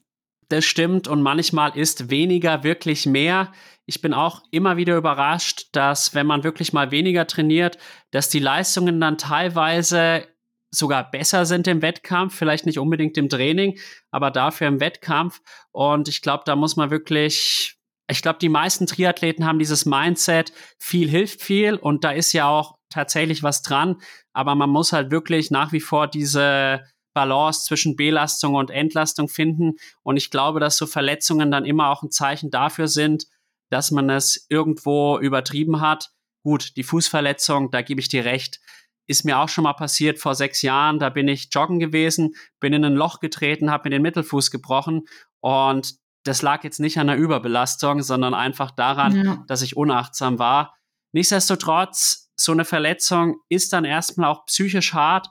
[0.49, 3.53] Das stimmt und manchmal ist weniger wirklich mehr.
[3.87, 7.79] Ich bin auch immer wieder überrascht, dass wenn man wirklich mal weniger trainiert,
[8.11, 10.27] dass die Leistungen dann teilweise
[10.71, 13.79] sogar besser sind im Wettkampf, vielleicht nicht unbedingt im Training,
[14.11, 15.41] aber dafür im Wettkampf.
[15.71, 17.79] Und ich glaube, da muss man wirklich,
[18.13, 22.49] ich glaube, die meisten Triathleten haben dieses Mindset, viel hilft viel und da ist ja
[22.49, 24.01] auch tatsächlich was dran,
[24.33, 29.77] aber man muss halt wirklich nach wie vor diese Balance zwischen Belastung und Entlastung finden.
[30.03, 33.27] Und ich glaube, dass so Verletzungen dann immer auch ein Zeichen dafür sind,
[33.71, 36.11] dass man es irgendwo übertrieben hat.
[36.45, 38.61] Gut, die Fußverletzung, da gebe ich dir recht,
[39.07, 40.99] ist mir auch schon mal passiert vor sechs Jahren.
[40.99, 45.07] Da bin ich joggen gewesen, bin in ein Loch getreten, habe mir den Mittelfuß gebrochen
[45.41, 49.45] und das lag jetzt nicht an der Überbelastung, sondern einfach daran, ja.
[49.49, 50.75] dass ich unachtsam war.
[51.13, 55.29] Nichtsdestotrotz, so eine Verletzung ist dann erstmal auch psychisch hart.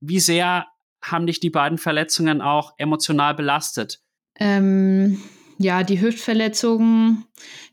[0.00, 0.66] Wie sehr
[1.02, 4.00] haben dich die beiden Verletzungen auch emotional belastet?
[4.38, 5.20] Ähm,
[5.58, 7.24] ja, die Hüftverletzungen,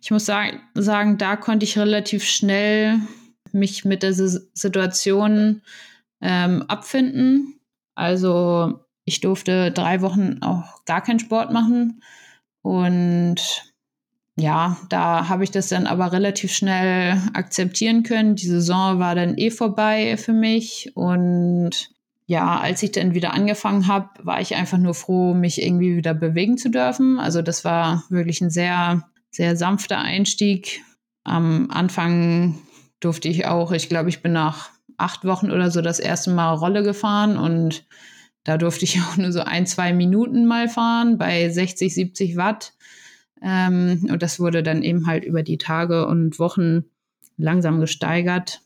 [0.01, 2.99] ich muss sagen, sagen, da konnte ich relativ schnell
[3.51, 5.61] mich mit der Situation
[6.21, 7.59] ähm, abfinden.
[7.93, 12.01] Also ich durfte drei Wochen auch gar keinen Sport machen.
[12.65, 13.35] Und
[14.37, 18.35] ja, da habe ich das dann aber relativ schnell akzeptieren können.
[18.35, 21.91] Die Saison war dann eh vorbei für mich und
[22.25, 26.15] ja, als ich dann wieder angefangen habe, war ich einfach nur froh, mich irgendwie wieder
[26.15, 27.19] bewegen zu dürfen.
[27.19, 30.81] Also das war wirklich ein sehr, sehr sanfter Einstieg.
[31.23, 32.57] Am Anfang
[32.99, 36.55] durfte ich auch, ich glaube, ich bin nach acht Wochen oder so das erste Mal
[36.55, 37.85] Rolle gefahren und
[38.45, 42.73] da durfte ich auch nur so ein, zwei Minuten mal fahren bei 60, 70 Watt.
[43.41, 46.85] Ähm, und das wurde dann eben halt über die Tage und Wochen
[47.35, 48.61] langsam gesteigert.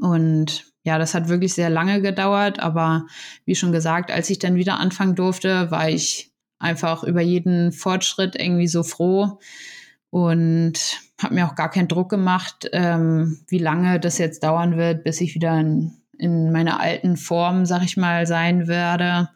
[0.00, 3.06] Und ja, das hat wirklich sehr lange gedauert, aber
[3.44, 8.36] wie schon gesagt, als ich dann wieder anfangen durfte, war ich einfach über jeden Fortschritt
[8.40, 9.38] irgendwie so froh
[10.10, 15.04] und habe mir auch gar keinen Druck gemacht, ähm, wie lange das jetzt dauern wird,
[15.04, 19.30] bis ich wieder in, in meiner alten Form, sag ich mal, sein werde.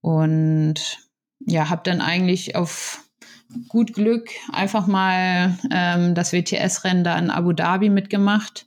[0.00, 0.98] Und
[1.40, 3.04] ja, habe dann eigentlich auf
[3.68, 8.66] gut Glück einfach mal ähm, das WTS-Rennen da in Abu Dhabi mitgemacht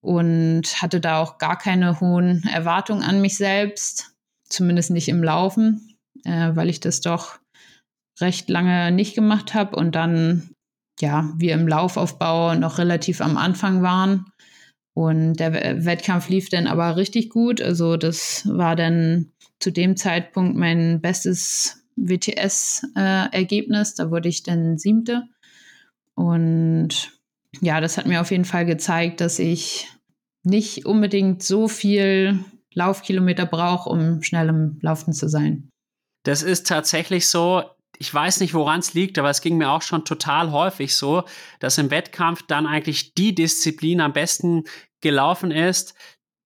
[0.00, 4.14] und hatte da auch gar keine hohen Erwartungen an mich selbst,
[4.48, 7.38] zumindest nicht im Laufen, äh, weil ich das doch
[8.20, 10.50] recht lange nicht gemacht habe und dann,
[11.00, 14.26] ja, wir im Laufaufbau noch relativ am Anfang waren.
[14.98, 17.62] Und der Wettkampf lief dann aber richtig gut.
[17.62, 19.30] Also das war dann
[19.60, 23.92] zu dem Zeitpunkt mein bestes WTS-Ergebnis.
[23.92, 25.28] Äh, da wurde ich dann siebte.
[26.16, 27.12] Und
[27.60, 29.86] ja, das hat mir auf jeden Fall gezeigt, dass ich
[30.42, 35.68] nicht unbedingt so viel Laufkilometer brauche, um schnell im Laufen zu sein.
[36.24, 37.62] Das ist tatsächlich so.
[38.00, 41.22] Ich weiß nicht, woran es liegt, aber es ging mir auch schon total häufig so,
[41.60, 44.64] dass im Wettkampf dann eigentlich die Disziplin am besten
[45.00, 45.94] gelaufen ist,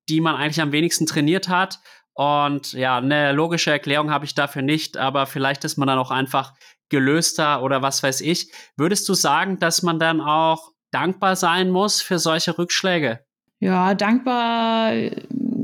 [0.08, 1.80] die man eigentlich am wenigsten trainiert hat.
[2.14, 6.10] Und ja, eine logische Erklärung habe ich dafür nicht, aber vielleicht ist man dann auch
[6.10, 6.54] einfach
[6.90, 8.52] gelöster oder was weiß ich.
[8.76, 13.24] Würdest du sagen, dass man dann auch dankbar sein muss für solche Rückschläge?
[13.60, 14.92] Ja, dankbar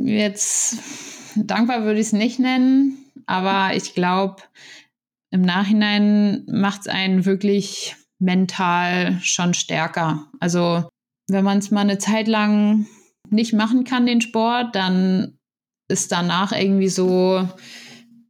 [0.04, 0.78] jetzt,
[1.36, 2.96] dankbar würde ich es nicht nennen,
[3.26, 4.36] aber ich glaube,
[5.30, 10.26] im Nachhinein macht es einen wirklich mental schon stärker.
[10.40, 10.88] Also
[11.28, 12.86] wenn man es mal eine Zeit lang
[13.30, 15.38] nicht machen kann, den Sport, dann
[15.88, 17.48] ist danach irgendwie so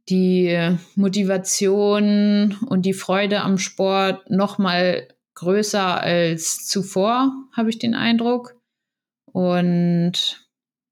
[0.09, 7.95] die Motivation und die Freude am Sport noch mal größer als zuvor, habe ich den
[7.95, 8.55] Eindruck.
[9.31, 10.47] Und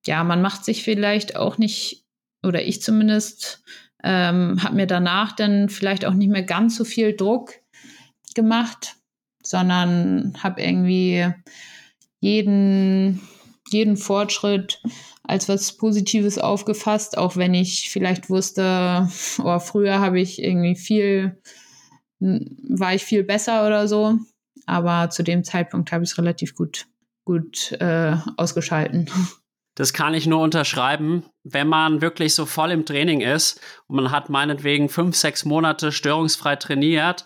[0.06, 2.06] ja, man macht sich vielleicht auch nicht,
[2.44, 3.64] oder ich zumindest,
[4.04, 7.56] ähm, habe mir danach dann vielleicht auch nicht mehr ganz so viel Druck
[8.36, 8.96] gemacht,
[9.44, 11.26] sondern habe irgendwie
[12.20, 13.22] jeden,
[13.70, 14.82] jeden Fortschritt
[15.24, 19.10] als was Positives aufgefasst, auch wenn ich vielleicht wusste,
[19.44, 21.42] oh, früher habe ich irgendwie viel,
[22.20, 24.18] war ich viel besser oder so.
[24.66, 26.88] Aber zu dem Zeitpunkt habe ich es relativ gut
[27.28, 29.10] gut äh, ausgeschalten.
[29.76, 31.26] Das kann ich nur unterschreiben.
[31.44, 35.92] Wenn man wirklich so voll im Training ist und man hat meinetwegen fünf, sechs Monate
[35.92, 37.26] störungsfrei trainiert,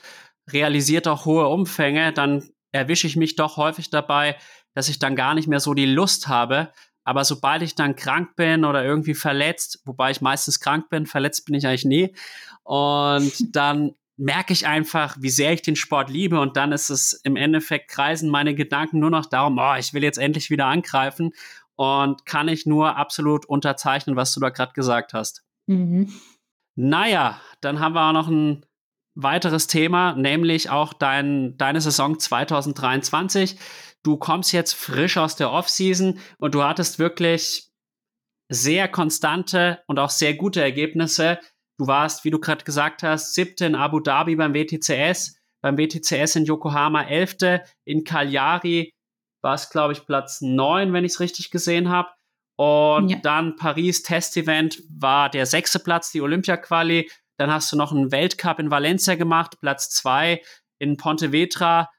[0.51, 4.37] realisiert auch hohe Umfänge, dann erwische ich mich doch häufig dabei,
[4.73, 6.71] dass ich dann gar nicht mehr so die Lust habe.
[7.03, 11.45] Aber sobald ich dann krank bin oder irgendwie verletzt, wobei ich meistens krank bin, verletzt
[11.45, 12.15] bin ich eigentlich nie,
[12.63, 17.13] und dann merke ich einfach, wie sehr ich den Sport liebe und dann ist es
[17.23, 21.31] im Endeffekt kreisen meine Gedanken nur noch darum, oh, ich will jetzt endlich wieder angreifen
[21.75, 25.43] und kann ich nur absolut unterzeichnen, was du da gerade gesagt hast.
[25.65, 26.13] Mhm.
[26.75, 28.65] Naja, dann haben wir auch noch ein
[29.15, 33.57] weiteres Thema, nämlich auch dein, deine Saison 2023.
[34.03, 37.69] Du kommst jetzt frisch aus der Offseason und du hattest wirklich
[38.49, 41.39] sehr konstante und auch sehr gute Ergebnisse.
[41.77, 46.35] Du warst, wie du gerade gesagt hast, siebte in Abu Dhabi beim WTCS, beim WTCS
[46.35, 48.93] in Yokohama elfte, in Cagliari
[49.41, 52.09] war es, glaube ich, Platz neun, wenn ich es richtig gesehen habe.
[52.57, 53.17] Und ja.
[53.23, 57.09] dann Paris Test-Event war der sechste Platz, die Olympia-Quali.
[57.37, 60.43] Dann hast du noch einen Weltcup in Valencia gemacht, Platz zwei
[60.77, 61.89] in Pontevedra.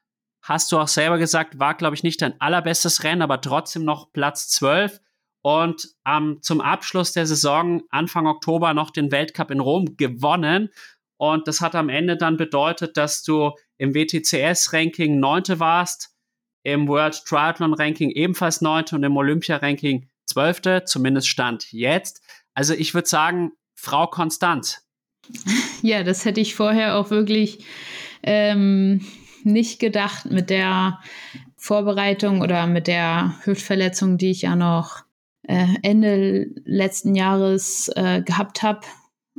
[0.42, 4.12] Hast du auch selber gesagt, war, glaube ich, nicht dein allerbestes Rennen, aber trotzdem noch
[4.12, 5.00] Platz zwölf
[5.42, 10.70] und ähm, zum Abschluss der Saison Anfang Oktober noch den Weltcup in Rom gewonnen.
[11.16, 16.10] Und das hat am Ende dann bedeutet, dass du im WTCS-Ranking Neunte warst,
[16.64, 22.22] im World Triathlon-Ranking ebenfalls Neunte und im Olympia-Ranking Zwölfte, zumindest Stand jetzt.
[22.54, 24.80] Also ich würde sagen, Frau Konstant.
[25.84, 27.64] Ja, das hätte ich vorher auch wirklich
[28.22, 29.04] ähm,
[29.44, 31.00] nicht gedacht mit der
[31.56, 35.04] Vorbereitung oder mit der Hüftverletzung, die ich ja noch
[35.42, 38.80] äh, Ende letzten Jahres äh, gehabt habe,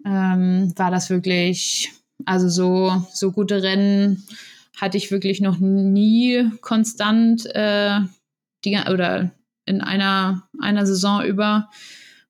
[0.05, 1.91] ähm, war das wirklich,
[2.25, 4.23] also so, so gute Rennen
[4.79, 7.99] hatte ich wirklich noch nie konstant äh,
[8.65, 9.31] die, oder
[9.65, 11.69] in einer, einer Saison über.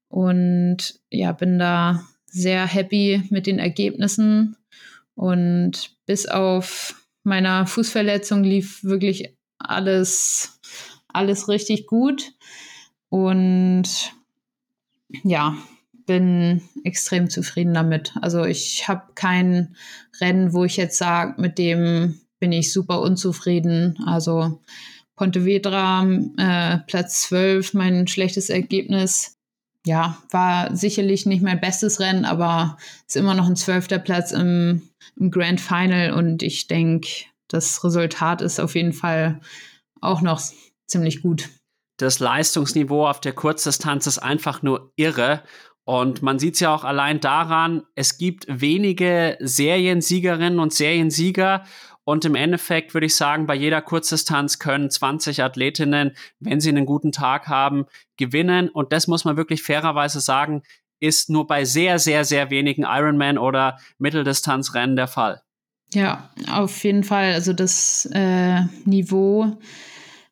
[0.07, 4.57] Und ja, bin da sehr happy mit den Ergebnissen.
[5.15, 10.59] Und bis auf meiner Fußverletzung lief wirklich alles,
[11.07, 12.33] alles richtig gut.
[13.09, 14.13] Und
[15.23, 15.55] ja,
[16.05, 18.13] bin extrem zufrieden damit.
[18.21, 19.75] Also ich habe kein
[20.19, 23.97] Rennen, wo ich jetzt sage, mit dem bin ich super unzufrieden.
[24.05, 24.59] Also
[25.15, 26.05] Pontevedra,
[26.37, 29.32] äh, Platz 12, mein schlechtes Ergebnis.
[29.85, 34.81] Ja, war sicherlich nicht mein bestes Rennen, aber ist immer noch ein zwölfter Platz im,
[35.17, 39.41] im Grand Final und ich denke, das Resultat ist auf jeden Fall
[39.99, 40.41] auch noch
[40.87, 41.49] ziemlich gut
[41.97, 45.43] das Leistungsniveau auf der Kurzdistanz ist einfach nur irre.
[45.85, 51.65] Und man sieht es ja auch allein daran, es gibt wenige Seriensiegerinnen und Seriensieger.
[52.05, 56.85] Und im Endeffekt würde ich sagen, bei jeder Kurzdistanz können 20 Athletinnen, wenn sie einen
[56.85, 57.85] guten Tag haben,
[58.17, 58.69] gewinnen.
[58.69, 60.63] Und das muss man wirklich fairerweise sagen,
[60.99, 65.41] ist nur bei sehr, sehr, sehr wenigen Ironman oder Mitteldistanzrennen der Fall.
[65.93, 67.33] Ja, auf jeden Fall.
[67.33, 69.57] Also das äh, Niveau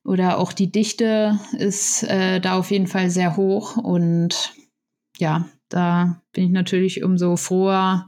[0.04, 4.54] oder auch die Dichte ist äh, da auf jeden Fall sehr hoch und
[5.18, 8.08] ja, da bin ich natürlich umso froher,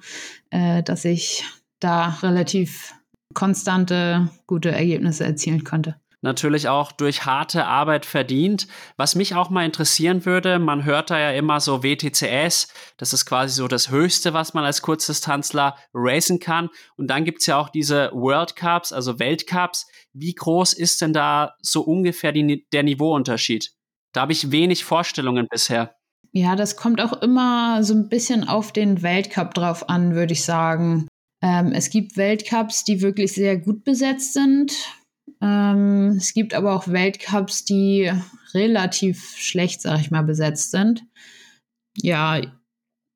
[0.50, 1.46] äh, dass ich
[1.80, 2.96] da relativ
[3.34, 8.68] konstante, gute Ergebnisse erzielen konnte natürlich auch durch harte Arbeit verdient.
[8.98, 13.26] Was mich auch mal interessieren würde, man hört da ja immer so WTCS, das ist
[13.26, 16.70] quasi so das Höchste, was man als Kurzdistanzler racen kann.
[16.96, 19.86] Und dann gibt's ja auch diese World Cups, also Weltcups.
[20.14, 23.72] Wie groß ist denn da so ungefähr die, der Niveauunterschied?
[24.14, 25.96] Da habe ich wenig Vorstellungen bisher.
[26.32, 30.44] Ja, das kommt auch immer so ein bisschen auf den Weltcup drauf an, würde ich
[30.44, 31.08] sagen.
[31.44, 34.72] Ähm, es gibt Weltcups, die wirklich sehr gut besetzt sind
[35.44, 38.10] ähm, es gibt aber auch Weltcups, die
[38.54, 41.04] relativ schlecht, sag ich mal, besetzt sind.
[41.98, 42.40] Ja,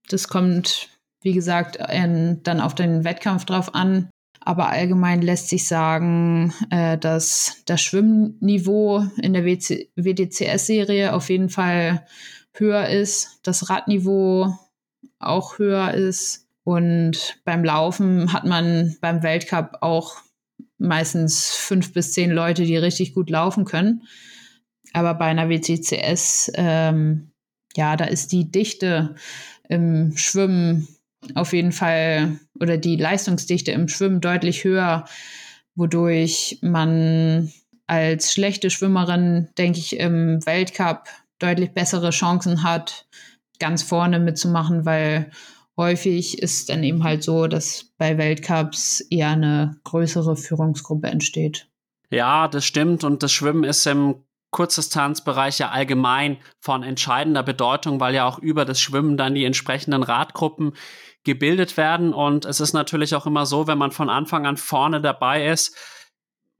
[0.10, 0.90] das kommt,
[1.22, 4.10] wie gesagt, in, dann auf den Wettkampf drauf an.
[4.42, 12.06] Aber allgemein lässt sich sagen, äh, dass das Schwimmniveau in der WTCS-Serie auf jeden Fall
[12.54, 14.58] höher ist, das Radniveau
[15.20, 16.47] auch höher ist.
[16.68, 20.18] Und beim Laufen hat man beim Weltcup auch
[20.78, 24.04] meistens fünf bis zehn Leute, die richtig gut laufen können.
[24.92, 27.32] Aber bei einer WCCS, ähm,
[27.78, 29.16] ja, da ist die Dichte
[29.70, 30.90] im Schwimmen
[31.36, 35.06] auf jeden Fall oder die Leistungsdichte im Schwimmen deutlich höher,
[35.74, 37.50] wodurch man
[37.86, 41.06] als schlechte Schwimmerin, denke ich, im Weltcup
[41.40, 43.08] deutlich bessere Chancen hat,
[43.58, 45.32] ganz vorne mitzumachen, weil
[45.78, 51.68] häufig ist dann eben halt so, dass bei Weltcups eher eine größere Führungsgruppe entsteht.
[52.10, 53.04] Ja, das stimmt.
[53.04, 58.66] Und das Schwimmen ist im Kurzdistanzbereich ja allgemein von entscheidender Bedeutung, weil ja auch über
[58.66, 60.74] das Schwimmen dann die entsprechenden Radgruppen
[61.24, 62.14] gebildet werden.
[62.14, 65.76] Und es ist natürlich auch immer so, wenn man von Anfang an vorne dabei ist,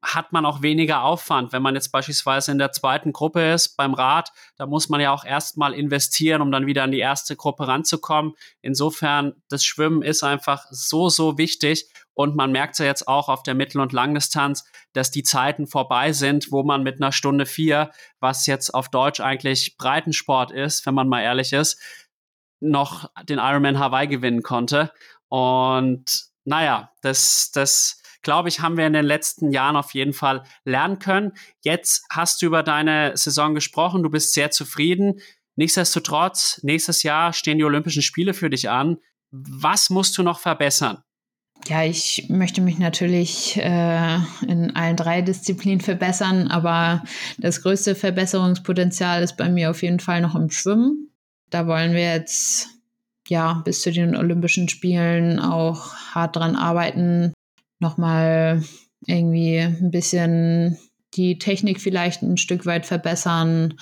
[0.02, 1.52] hat man auch weniger Aufwand.
[1.52, 5.12] Wenn man jetzt beispielsweise in der zweiten Gruppe ist beim Rad, da muss man ja
[5.12, 8.34] auch erstmal investieren, um dann wieder in die erste Gruppe ranzukommen.
[8.62, 11.90] Insofern, das Schwimmen ist einfach so, so wichtig.
[12.14, 16.14] Und man merkt ja jetzt auch auf der Mittel- und Langdistanz, dass die Zeiten vorbei
[16.14, 20.94] sind, wo man mit einer Stunde vier, was jetzt auf Deutsch eigentlich Breitensport ist, wenn
[20.94, 21.80] man mal ehrlich ist,
[22.60, 24.92] noch den Ironman Hawaii gewinnen konnte.
[25.30, 27.97] Und naja, das, das
[28.28, 31.32] glaube ich, haben wir in den letzten Jahren auf jeden Fall lernen können.
[31.62, 35.22] Jetzt hast du über deine Saison gesprochen, du bist sehr zufrieden.
[35.56, 38.98] Nichtsdestotrotz, nächstes Jahr stehen die Olympischen Spiele für dich an.
[39.32, 40.98] Was musst du noch verbessern?
[41.68, 44.16] Ja, ich möchte mich natürlich äh,
[44.46, 47.06] in allen drei Disziplinen verbessern, aber
[47.38, 51.12] das größte Verbesserungspotenzial ist bei mir auf jeden Fall noch im Schwimmen.
[51.50, 52.68] Da wollen wir jetzt
[53.30, 57.32] ja bis zu den Olympischen Spielen auch hart dran arbeiten,
[57.80, 58.64] nochmal
[59.06, 60.78] irgendwie ein bisschen
[61.14, 63.80] die Technik vielleicht ein Stück weit verbessern,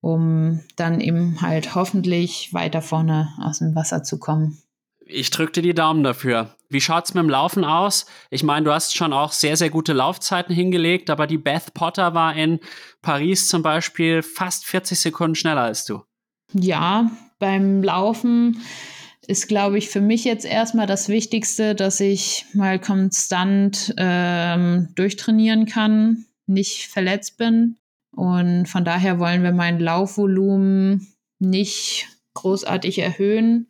[0.00, 4.58] um dann eben halt hoffentlich weiter vorne aus dem Wasser zu kommen.
[5.06, 6.54] Ich drücke dir die Daumen dafür.
[6.68, 8.06] Wie schaut's mit dem Laufen aus?
[8.30, 12.14] Ich meine, du hast schon auch sehr, sehr gute Laufzeiten hingelegt, aber die Beth Potter
[12.14, 12.60] war in
[13.02, 16.02] Paris zum Beispiel fast 40 Sekunden schneller als du.
[16.54, 18.62] Ja, beim Laufen
[19.26, 25.66] ist, glaube ich, für mich jetzt erstmal das Wichtigste, dass ich mal konstant ähm, durchtrainieren
[25.66, 27.76] kann, nicht verletzt bin.
[28.14, 33.68] Und von daher wollen wir mein Laufvolumen nicht großartig erhöhen.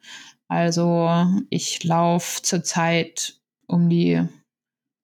[0.49, 4.23] Also ich laufe zurzeit um die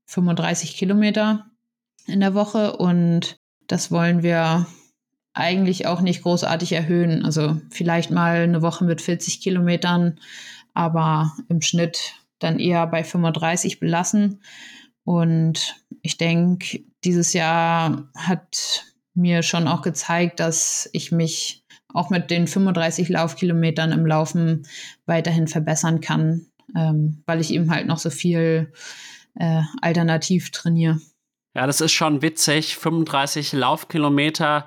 [0.07, 1.47] 35 Kilometer
[2.07, 3.37] in der Woche und
[3.67, 4.67] das wollen wir
[5.39, 7.25] eigentlich auch nicht großartig erhöhen.
[7.25, 10.19] Also vielleicht mal eine Woche mit 40 Kilometern,
[10.75, 14.43] aber im Schnitt dann eher bei 35 belassen.
[15.05, 18.85] Und ich denke, dieses Jahr hat
[19.15, 21.65] mir schon auch gezeigt, dass ich mich
[21.95, 24.67] auch mit den 35 Laufkilometern im Laufen
[25.07, 28.73] weiterhin verbessern kann, ähm, weil ich eben halt noch so viel
[29.37, 31.01] äh, alternativ trainiere.
[31.55, 32.77] Ja, das ist schon witzig.
[32.77, 34.67] 35 Laufkilometer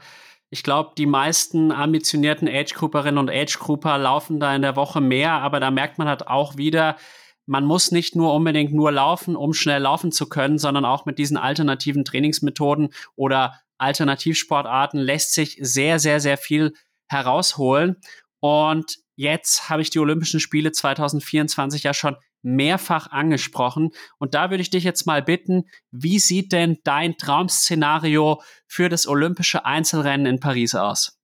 [0.54, 5.62] ich glaube, die meisten ambitionierten Age-Grouperinnen und Age-Grouper laufen da in der Woche mehr, aber
[5.62, 6.98] da merkt man halt auch wieder,
[7.46, 11.18] man muss nicht nur unbedingt nur laufen, um schnell laufen zu können, sondern auch mit
[11.18, 16.74] diesen alternativen Trainingsmethoden oder Alternativsportarten lässt sich sehr, sehr, sehr viel
[17.08, 17.96] herausholen.
[18.42, 23.92] Und jetzt habe ich die Olympischen Spiele 2024 ja schon mehrfach angesprochen.
[24.18, 29.08] Und da würde ich dich jetzt mal bitten, wie sieht denn dein Traum-Szenario für das
[29.08, 31.20] Olympische Einzelrennen in Paris aus?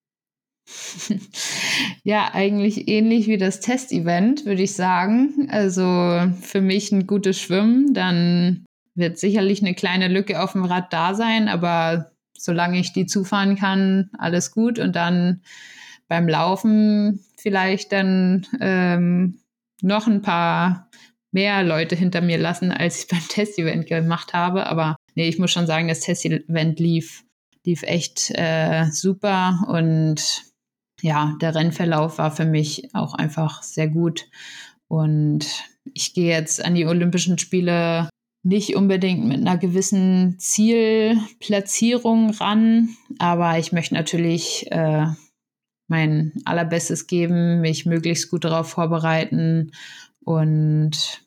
[2.03, 5.47] Ja, eigentlich ähnlich wie das Testevent, würde ich sagen.
[5.51, 8.65] Also für mich ein gutes Schwimmen, dann
[8.95, 13.55] wird sicherlich eine kleine Lücke auf dem Rad da sein, aber solange ich die zufahren
[13.57, 14.79] kann, alles gut.
[14.79, 15.41] Und dann
[16.07, 19.39] beim Laufen vielleicht dann ähm,
[19.81, 20.86] noch ein paar
[21.31, 24.67] mehr Leute hinter mir lassen, als ich beim Test-Event gemacht habe.
[24.67, 27.23] Aber nee, ich muss schon sagen, das Test-Event lief,
[27.65, 30.43] lief echt äh, super und
[31.01, 34.27] ja, der Rennverlauf war für mich auch einfach sehr gut.
[34.87, 35.45] Und
[35.93, 38.09] ich gehe jetzt an die Olympischen Spiele
[38.43, 45.07] nicht unbedingt mit einer gewissen Zielplatzierung ran, aber ich möchte natürlich äh,
[45.87, 49.71] mein allerbestes geben, mich möglichst gut darauf vorbereiten
[50.27, 51.21] und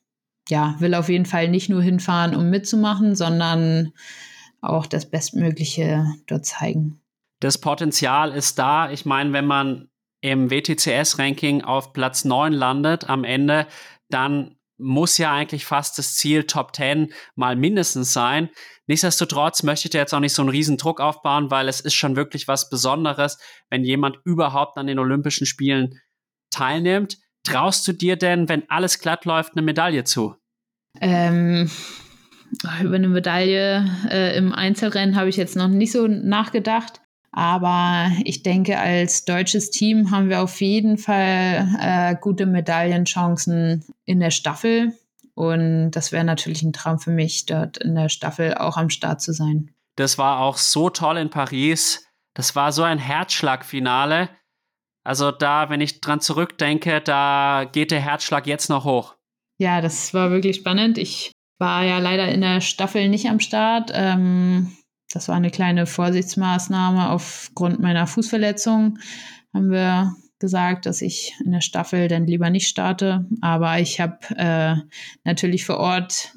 [0.51, 3.94] ja, will auf jeden Fall nicht nur hinfahren, um mitzumachen, sondern
[4.61, 7.01] auch das Bestmögliche dort zeigen.
[7.40, 8.90] Das Potenzial ist da.
[8.90, 9.88] Ich meine, wenn man
[10.20, 13.66] im WTCS-Ranking auf Platz 9 landet am Ende,
[14.11, 18.51] dann muss ja eigentlich fast das Ziel Top 10 mal mindestens sein.
[18.86, 22.16] Nichtsdestotrotz möchte ich jetzt auch nicht so einen riesen Druck aufbauen, weil es ist schon
[22.16, 23.38] wirklich was Besonderes,
[23.70, 25.98] wenn jemand überhaupt an den Olympischen Spielen
[26.51, 27.16] teilnimmt.
[27.45, 30.36] Traust du dir denn, wenn alles glatt läuft, eine Medaille zu?
[31.01, 31.70] Ähm,
[32.82, 37.01] über eine Medaille äh, im Einzelrennen habe ich jetzt noch nicht so nachgedacht.
[37.32, 44.18] Aber ich denke, als deutsches Team haben wir auf jeden Fall äh, gute Medaillenchancen in
[44.18, 44.93] der Staffel.
[45.34, 49.22] Und das wäre natürlich ein Traum für mich, dort in der Staffel auch am Start
[49.22, 49.70] zu sein.
[49.97, 52.05] Das war auch so toll in Paris.
[52.34, 54.28] Das war so ein Herzschlagfinale.
[55.05, 59.16] Also da, wenn ich dran zurückdenke, da geht der Herzschlag jetzt noch hoch.
[59.59, 60.98] Ja, das war wirklich spannend.
[60.98, 63.90] Ich war ja leider in der Staffel nicht am Start.
[63.94, 64.76] Ähm,
[65.12, 68.98] das war eine kleine Vorsichtsmaßnahme aufgrund meiner Fußverletzung.
[69.53, 73.26] Haben wir gesagt, dass ich in der Staffel dann lieber nicht starte.
[73.42, 74.76] Aber ich habe äh,
[75.24, 76.32] natürlich vor Ort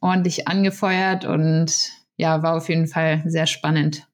[0.00, 4.06] ordentlich angefeuert und ja, war auf jeden Fall sehr spannend.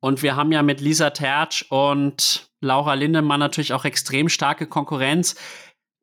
[0.00, 5.36] Und wir haben ja mit Lisa Tertsch und Laura Lindemann natürlich auch extrem starke Konkurrenz.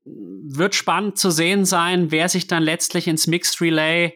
[0.05, 4.13] Wird spannend zu sehen sein, wer sich dann letztlich ins Mixed Relay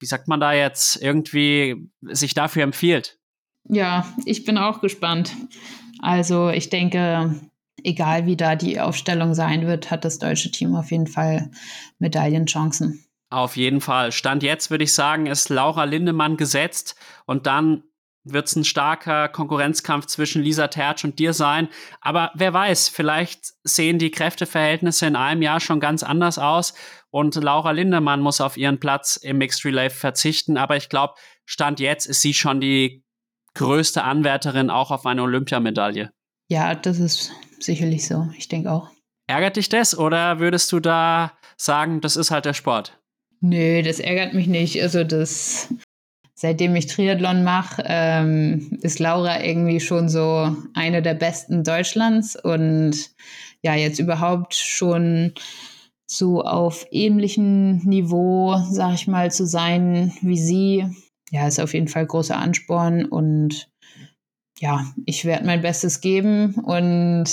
[0.00, 3.18] wie sagt man da jetzt, irgendwie sich dafür empfiehlt.
[3.68, 5.34] Ja, ich bin auch gespannt.
[6.00, 7.34] Also ich denke,
[7.82, 11.50] egal wie da die Aufstellung sein wird, hat das deutsche Team auf jeden Fall
[11.98, 13.04] Medaillenchancen.
[13.30, 14.12] Auf jeden Fall.
[14.12, 16.96] Stand jetzt würde ich sagen, ist Laura Lindemann gesetzt
[17.26, 17.82] und dann
[18.32, 21.68] wird es ein starker Konkurrenzkampf zwischen Lisa Tertsch und dir sein.
[22.00, 26.74] Aber wer weiß, vielleicht sehen die Kräfteverhältnisse in einem Jahr schon ganz anders aus
[27.10, 30.56] und Laura Lindemann muss auf ihren Platz im Mixed Relay verzichten.
[30.56, 31.14] Aber ich glaube,
[31.44, 33.02] Stand jetzt ist sie schon die
[33.54, 36.10] größte Anwärterin auch auf eine Olympiamedaille.
[36.48, 38.28] Ja, das ist sicherlich so.
[38.36, 38.90] Ich denke auch.
[39.26, 42.98] Ärgert dich das oder würdest du da sagen, das ist halt der Sport?
[43.40, 44.80] Nö, das ärgert mich nicht.
[44.82, 45.72] Also das
[46.40, 53.10] seitdem ich Triathlon mache, ähm, ist Laura irgendwie schon so eine der besten Deutschlands und
[53.60, 55.32] ja, jetzt überhaupt schon
[56.06, 60.86] so auf ähnlichem Niveau, sag ich mal, zu sein wie sie,
[61.32, 63.68] ja, ist auf jeden Fall großer Ansporn und
[64.60, 67.28] ja, ich werde mein Bestes geben und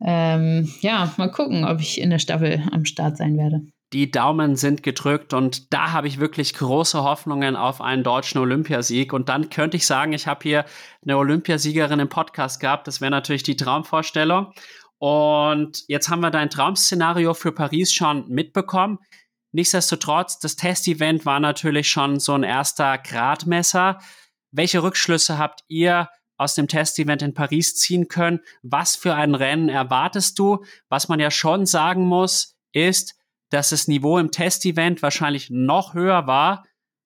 [0.00, 3.66] ähm, ja, mal gucken, ob ich in der Staffel am Start sein werde.
[3.92, 9.12] Die Daumen sind gedrückt und da habe ich wirklich große Hoffnungen auf einen deutschen Olympiasieg.
[9.12, 10.64] Und dann könnte ich sagen, ich habe hier
[11.02, 12.86] eine Olympiasiegerin im Podcast gehabt.
[12.86, 14.52] Das wäre natürlich die Traumvorstellung.
[14.98, 18.98] Und jetzt haben wir dein Traumszenario für Paris schon mitbekommen.
[19.50, 23.98] Nichtsdestotrotz, das Testevent war natürlich schon so ein erster Gradmesser.
[24.52, 28.40] Welche Rückschlüsse habt ihr aus dem Testevent in Paris ziehen können?
[28.62, 30.64] Was für ein Rennen erwartest du?
[30.88, 33.19] Was man ja schon sagen muss, ist,
[33.50, 36.64] dass das Niveau im Testevent wahrscheinlich noch höher war,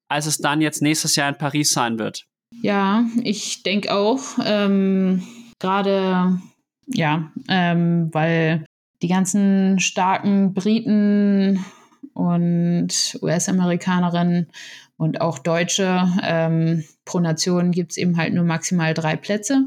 [0.08, 2.26] als es dann jetzt nächstes Jahr in Paris sein wird.
[2.62, 4.20] Ja, ich denke auch.
[4.44, 5.22] Ähm,
[5.58, 6.38] Gerade,
[6.86, 8.64] ja, ähm, weil
[9.02, 11.64] die ganzen starken Briten
[12.12, 14.48] und US-Amerikanerinnen
[14.96, 19.66] und auch Deutsche ähm, pro Nation gibt es eben halt nur maximal drei Plätze.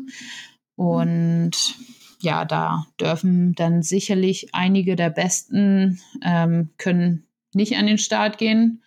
[0.75, 1.75] Und
[2.19, 8.83] ja, da dürfen dann sicherlich einige der Besten ähm, können nicht an den Start gehen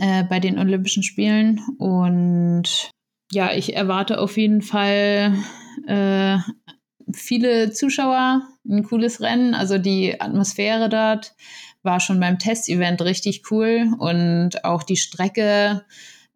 [0.00, 1.60] äh, bei den Olympischen Spielen.
[1.78, 2.90] Und
[3.32, 5.34] ja, ich erwarte auf jeden Fall
[5.86, 6.38] äh,
[7.12, 9.54] viele Zuschauer, ein cooles Rennen.
[9.54, 11.34] Also die Atmosphäre dort
[11.82, 15.84] war schon beim Testevent richtig cool und auch die Strecke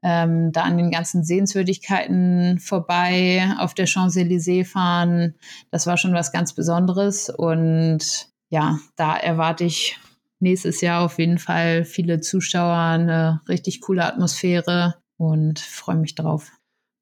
[0.03, 5.35] ähm, da an den ganzen Sehenswürdigkeiten vorbei, auf der Champs-Élysées fahren.
[5.71, 7.31] Das war schon was ganz Besonderes.
[7.31, 9.99] Und ja, da erwarte ich
[10.41, 16.51] nächstes Jahr auf jeden Fall viele Zuschauer, eine richtig coole Atmosphäre und freue mich drauf.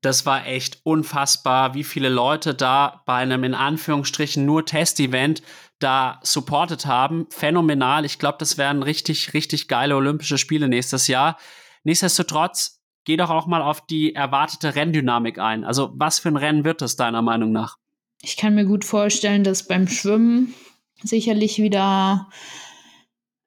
[0.03, 5.43] das war echt unfassbar, wie viele Leute da bei einem in Anführungsstrichen nur Test-Event
[5.79, 7.27] da supportet haben.
[7.31, 8.05] Phänomenal.
[8.05, 11.37] Ich glaube, das werden richtig, richtig geile Olympische Spiele nächstes Jahr.
[11.85, 12.80] Nichtsdestotrotz,
[13.11, 15.65] geh doch auch mal auf die erwartete Renndynamik ein.
[15.65, 17.77] Also, was für ein Rennen wird es deiner Meinung nach?
[18.23, 20.55] Ich kann mir gut vorstellen, dass beim Schwimmen
[21.03, 22.29] sicherlich wieder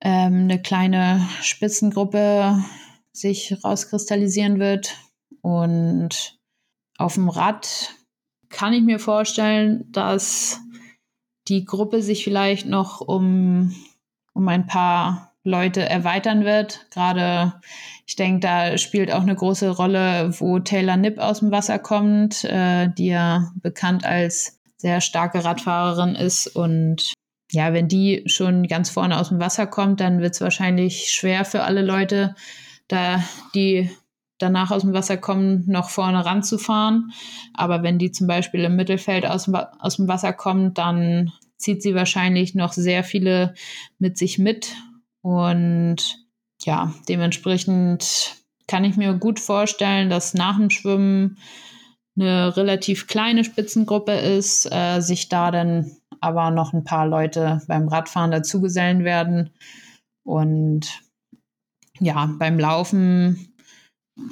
[0.01, 2.61] ähm, eine kleine Spitzengruppe
[3.13, 4.97] sich rauskristallisieren wird.
[5.39, 6.37] Und
[6.97, 7.95] auf dem Rad
[8.49, 10.59] kann ich mir vorstellen, dass
[11.47, 13.73] die Gruppe sich vielleicht noch um,
[14.33, 16.85] um ein paar Leute erweitern wird.
[16.91, 17.61] Gerade,
[18.05, 22.43] ich denke, da spielt auch eine große Rolle, wo Taylor Nipp aus dem Wasser kommt,
[22.43, 26.47] äh, die ja bekannt als sehr starke Radfahrerin ist.
[26.47, 27.13] Und
[27.51, 31.45] ja, wenn die schon ganz vorne aus dem Wasser kommt, dann wird es wahrscheinlich schwer
[31.45, 32.35] für alle Leute,
[32.89, 33.23] da
[33.55, 33.89] die
[34.39, 37.13] danach aus dem Wasser kommen, noch vorne ranzufahren.
[37.53, 41.81] Aber wenn die zum Beispiel im Mittelfeld aus dem, aus dem Wasser kommt, dann zieht
[41.81, 43.53] sie wahrscheinlich noch sehr viele
[43.99, 44.75] mit sich mit.
[45.21, 46.22] Und
[46.65, 48.35] ja, dementsprechend
[48.67, 51.37] kann ich mir gut vorstellen, dass nach dem Schwimmen
[52.15, 57.87] eine relativ kleine Spitzengruppe ist, äh, sich da dann aber noch ein paar Leute beim
[57.87, 59.49] Radfahren dazugesellen werden.
[60.23, 61.01] Und
[61.99, 63.53] ja, beim Laufen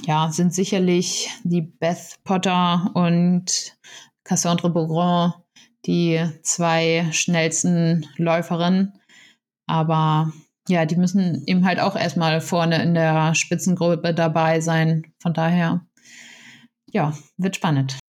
[0.05, 3.75] ja, sind sicherlich die Beth Potter und
[4.23, 5.35] Cassandre Beaugrand
[5.85, 8.93] die zwei schnellsten Läuferinnen.
[9.67, 10.31] Aber
[10.71, 15.13] ja, die müssen eben halt auch erstmal vorne in der Spitzengruppe dabei sein.
[15.19, 15.85] Von daher,
[16.87, 17.99] ja, wird spannend.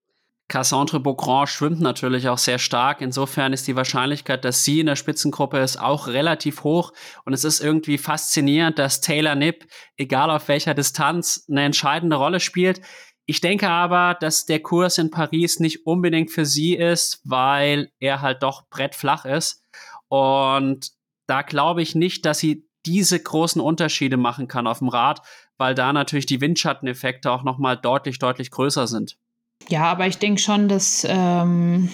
[0.48, 3.00] Cassandre Beaugrand schwimmt natürlich auch sehr stark.
[3.00, 6.92] Insofern ist die Wahrscheinlichkeit, dass sie in der Spitzengruppe ist, auch relativ hoch.
[7.24, 12.38] Und es ist irgendwie faszinierend, dass Taylor Nipp, egal auf welcher Distanz, eine entscheidende Rolle
[12.38, 12.80] spielt.
[13.26, 18.20] Ich denke aber, dass der Kurs in Paris nicht unbedingt für sie ist, weil er
[18.20, 19.64] halt doch brettflach ist.
[20.08, 20.92] Und
[21.32, 25.22] da glaube ich nicht, dass sie diese großen Unterschiede machen kann auf dem Rad,
[25.56, 29.16] weil da natürlich die Windschatteneffekte auch noch mal deutlich, deutlich größer sind.
[29.70, 31.88] Ja, aber ich denke schon, dass ähm,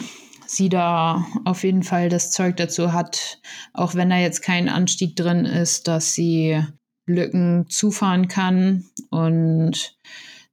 [0.44, 3.38] sie da auf jeden Fall das Zeug dazu hat,
[3.74, 6.60] auch wenn da jetzt kein Anstieg drin ist, dass sie
[7.06, 9.96] Lücken zufahren kann und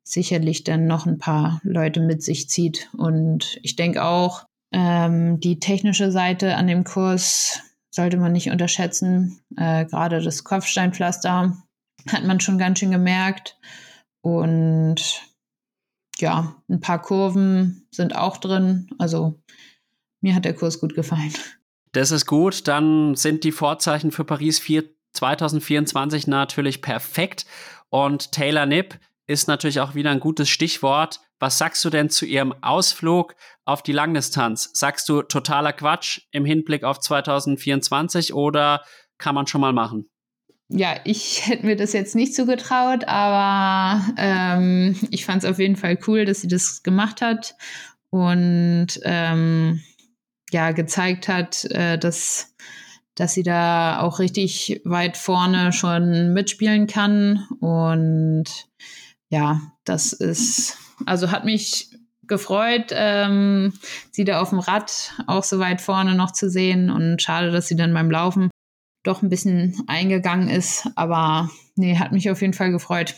[0.03, 2.87] sicherlich dann noch ein paar Leute mit sich zieht.
[2.95, 7.63] Und ich denke auch, ähm, die technische Seite an dem Kurs
[7.95, 9.39] sollte man nicht unterschätzen.
[9.55, 11.55] Äh, Gerade das Kopfsteinpflaster
[12.11, 13.57] hat man schon ganz schön gemerkt.
[14.21, 15.21] Und
[16.19, 18.89] ja, ein paar Kurven sind auch drin.
[18.99, 19.39] Also
[20.21, 21.33] mir hat der Kurs gut gefallen.
[21.93, 22.67] Das ist gut.
[22.67, 24.83] Dann sind die Vorzeichen für Paris 4
[25.13, 27.45] 2024 natürlich perfekt.
[27.89, 31.21] Und Taylor Nipp ist natürlich auch wieder ein gutes Stichwort.
[31.39, 34.69] Was sagst du denn zu ihrem Ausflug auf die Langdistanz?
[34.73, 38.83] Sagst du totaler Quatsch im Hinblick auf 2024 oder
[39.17, 40.09] kann man schon mal machen?
[40.69, 45.59] ja, ich hätte mir das jetzt nicht so getraut, aber ähm, ich fand es auf
[45.59, 47.55] jeden Fall cool, dass sie das gemacht hat
[48.09, 49.81] und ähm,
[50.51, 52.55] ja, gezeigt hat, äh, dass,
[53.15, 57.47] dass sie da auch richtig weit vorne schon mitspielen kann.
[57.59, 58.45] Und
[59.29, 61.89] ja, das ist, also hat mich
[62.27, 63.73] gefreut, ähm,
[64.11, 66.89] sie da auf dem Rad auch so weit vorne noch zu sehen.
[66.89, 68.49] Und schade, dass sie dann beim Laufen
[69.03, 70.87] doch ein bisschen eingegangen ist.
[70.95, 73.15] Aber nee, hat mich auf jeden Fall gefreut.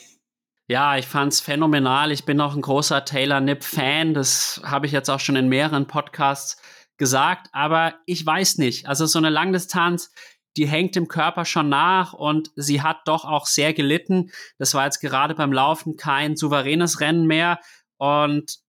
[0.69, 2.11] Ja, ich fand's phänomenal.
[2.11, 4.13] Ich bin auch ein großer Taylor Nipp-Fan.
[4.13, 6.61] Das habe ich jetzt auch schon in mehreren Podcasts
[6.97, 7.47] gesagt.
[7.53, 8.87] Aber ich weiß nicht.
[8.87, 10.11] Also so eine Langdistanz,
[10.57, 14.31] die hängt dem Körper schon nach und sie hat doch auch sehr gelitten.
[14.57, 17.59] Das war jetzt gerade beim Laufen kein souveränes Rennen mehr.
[17.97, 18.59] Und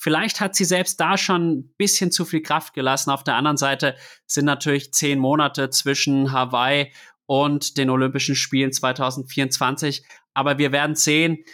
[0.00, 3.10] Vielleicht hat sie selbst da schon ein bisschen zu viel Kraft gelassen.
[3.10, 3.96] Auf der anderen Seite
[4.26, 6.92] sind natürlich zehn Monate zwischen Hawaii
[7.26, 10.04] und den Olympischen Spielen 2024.
[10.34, 11.44] Aber wir werden sehen.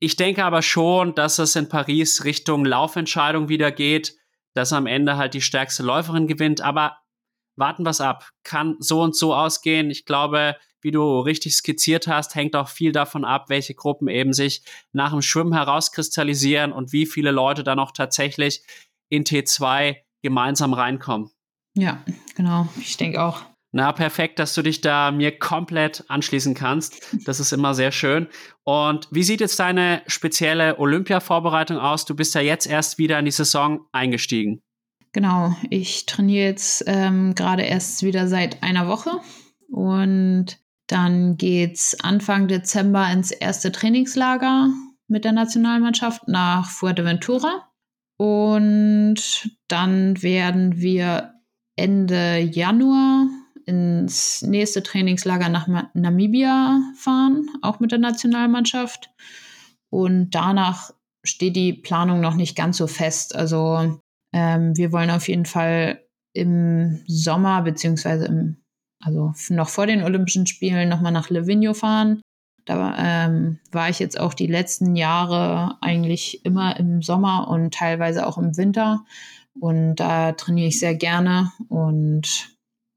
[0.00, 4.16] Ich denke aber schon, dass es in Paris Richtung Laufentscheidung wieder geht,
[4.54, 6.62] dass am Ende halt die stärkste Läuferin gewinnt.
[6.62, 6.96] Aber
[7.58, 8.30] warten wir es ab.
[8.44, 9.90] Kann so und so ausgehen.
[9.90, 14.32] Ich glaube, wie du richtig skizziert hast, hängt auch viel davon ab, welche Gruppen eben
[14.32, 18.62] sich nach dem Schwimmen herauskristallisieren und wie viele Leute dann auch tatsächlich
[19.08, 21.30] in T2 gemeinsam reinkommen.
[21.74, 22.02] Ja,
[22.34, 22.68] genau.
[22.80, 23.42] Ich denke auch.
[23.70, 27.14] Na, perfekt, dass du dich da mir komplett anschließen kannst.
[27.26, 28.28] Das ist immer sehr schön.
[28.64, 32.06] Und wie sieht jetzt deine spezielle Olympia-Vorbereitung aus?
[32.06, 34.62] Du bist ja jetzt erst wieder in die Saison eingestiegen.
[35.12, 39.20] Genau, ich trainiere jetzt ähm, gerade erst wieder seit einer Woche
[39.70, 44.68] und dann geht's Anfang Dezember ins erste Trainingslager
[45.06, 47.68] mit der Nationalmannschaft nach Fuerteventura.
[48.16, 51.34] Und dann werden wir
[51.76, 53.28] Ende Januar
[53.66, 59.10] ins nächste Trainingslager nach Namibia fahren, auch mit der Nationalmannschaft.
[59.90, 60.90] Und danach
[61.22, 63.36] steht die Planung noch nicht ganz so fest.
[63.36, 64.00] Also
[64.32, 66.02] ähm, wir wollen auf jeden Fall
[66.32, 68.56] im Sommer, beziehungsweise im,
[69.00, 72.20] also noch vor den Olympischen Spielen, nochmal nach Livigno fahren.
[72.64, 78.26] Da ähm, war ich jetzt auch die letzten Jahre eigentlich immer im Sommer und teilweise
[78.26, 79.04] auch im Winter.
[79.58, 81.50] Und da trainiere ich sehr gerne.
[81.68, 82.50] Und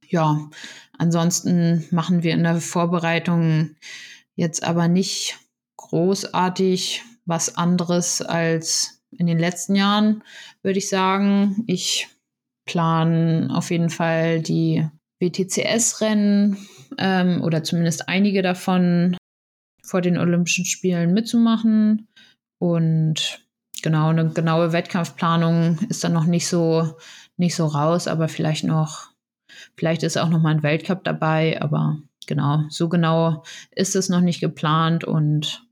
[0.08, 0.50] ja,
[0.98, 3.76] ansonsten machen wir in der Vorbereitung
[4.36, 5.40] jetzt aber nicht
[5.78, 10.24] großartig was anderes als in den letzten Jahren,
[10.64, 11.64] würde ich sagen.
[11.68, 12.08] Ich
[12.66, 14.88] plane auf jeden Fall die
[15.20, 16.58] WTCS-Rennen
[16.98, 19.16] ähm, oder zumindest einige davon
[19.84, 22.08] vor den Olympischen Spielen mitzumachen.
[22.60, 23.46] Und
[23.82, 26.98] genau, eine genaue Wettkampfplanung ist dann noch nicht so,
[27.38, 29.12] nicht so raus, aber vielleicht noch,
[29.76, 31.98] vielleicht ist auch noch mal ein Weltcup dabei, aber
[32.28, 35.68] genau, so genau ist es noch nicht geplant und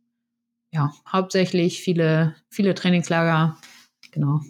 [0.71, 3.57] ja, hauptsächlich viele, viele Trainingslager,
[4.11, 4.41] genau.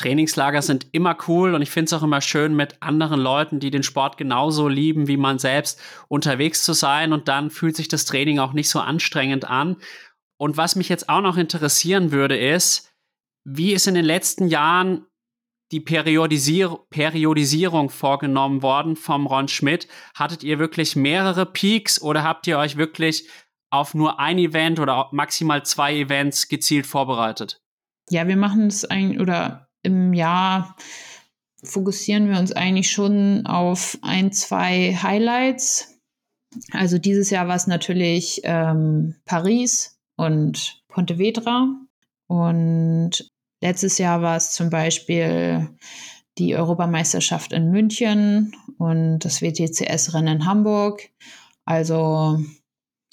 [0.00, 3.70] Trainingslager sind immer cool und ich finde es auch immer schön, mit anderen Leuten, die
[3.70, 8.06] den Sport genauso lieben wie man selbst, unterwegs zu sein und dann fühlt sich das
[8.06, 9.76] Training auch nicht so anstrengend an.
[10.38, 12.90] Und was mich jetzt auch noch interessieren würde, ist,
[13.44, 15.06] wie ist in den letzten Jahren
[15.70, 19.86] die Periodisier Periodisierung vorgenommen worden vom Ron Schmidt?
[20.14, 23.28] Hattet ihr wirklich mehrere Peaks oder habt ihr euch wirklich
[23.70, 27.60] auf nur ein Event oder maximal zwei Events gezielt vorbereitet?
[28.08, 30.76] Ja, wir machen es eigentlich oder im Jahr
[31.62, 35.98] fokussieren wir uns eigentlich schon auf ein, zwei Highlights.
[36.72, 41.68] Also dieses Jahr war es natürlich ähm, Paris und Pontevedra.
[42.26, 45.68] Und letztes Jahr war es zum Beispiel
[46.38, 51.10] die Europameisterschaft in München und das WTCS-Rennen in Hamburg.
[51.64, 52.40] Also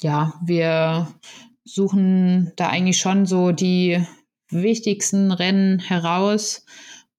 [0.01, 1.07] ja, wir
[1.65, 4.05] suchen da eigentlich schon so die
[4.49, 6.65] wichtigsten Rennen heraus,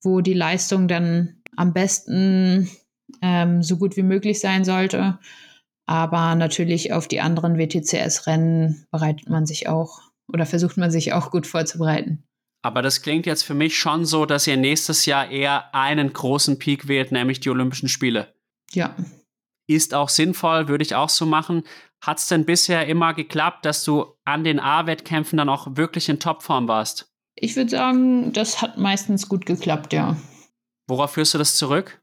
[0.02, 2.70] wo die Leistung dann am besten
[3.22, 5.18] ähm, so gut wie möglich sein sollte.
[5.86, 10.00] Aber natürlich auf die anderen WTCS-Rennen bereitet man sich auch
[10.30, 12.22] oder versucht man sich auch gut vorzubereiten.
[12.62, 16.58] Aber das klingt jetzt für mich schon so, dass ihr nächstes Jahr eher einen großen
[16.58, 18.34] Peak wählt, nämlich die Olympischen Spiele.
[18.72, 18.94] Ja.
[19.66, 21.62] Ist auch sinnvoll, würde ich auch so machen.
[22.02, 26.20] Hat es denn bisher immer geklappt, dass du an den A-Wettkämpfen dann auch wirklich in
[26.20, 27.07] Topform warst?
[27.40, 30.16] Ich würde sagen, das hat meistens gut geklappt, ja.
[30.88, 32.00] Worauf führst du das zurück?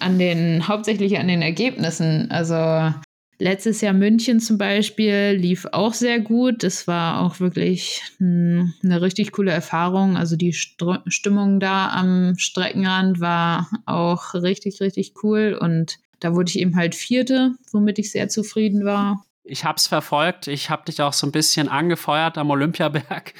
[0.00, 2.30] An den, hauptsächlich an den Ergebnissen.
[2.30, 2.92] Also
[3.38, 6.62] letztes Jahr München zum Beispiel lief auch sehr gut.
[6.62, 10.16] Das war auch wirklich eine richtig coole Erfahrung.
[10.16, 15.56] Also die Str Stimmung da am Streckenrand war auch richtig, richtig cool.
[15.58, 19.24] Und da wurde ich eben halt Vierte, womit ich sehr zufrieden war.
[19.44, 20.48] Ich habe es verfolgt.
[20.48, 23.34] Ich habe dich auch so ein bisschen angefeuert am Olympiaberg.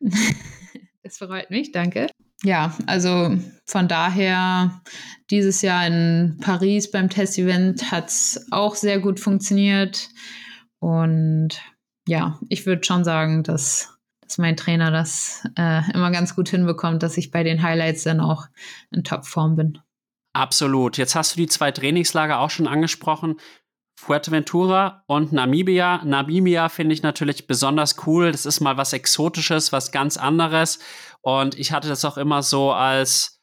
[1.04, 2.06] Das freut mich, danke.
[2.42, 3.36] Ja, also
[3.66, 4.80] von daher,
[5.30, 10.08] dieses Jahr in Paris beim Testevent hat es auch sehr gut funktioniert.
[10.78, 11.60] Und
[12.08, 17.02] ja, ich würde schon sagen, dass, dass mein Trainer das äh, immer ganz gut hinbekommt,
[17.02, 18.46] dass ich bei den Highlights dann auch
[18.90, 19.78] in Topform bin.
[20.32, 20.96] Absolut.
[20.96, 23.36] Jetzt hast du die zwei Trainingslager auch schon angesprochen.
[23.96, 26.02] Fuerteventura und Namibia.
[26.04, 28.32] Namibia finde ich natürlich besonders cool.
[28.32, 30.78] Das ist mal was Exotisches, was ganz anderes.
[31.22, 33.40] Und ich hatte das auch immer so als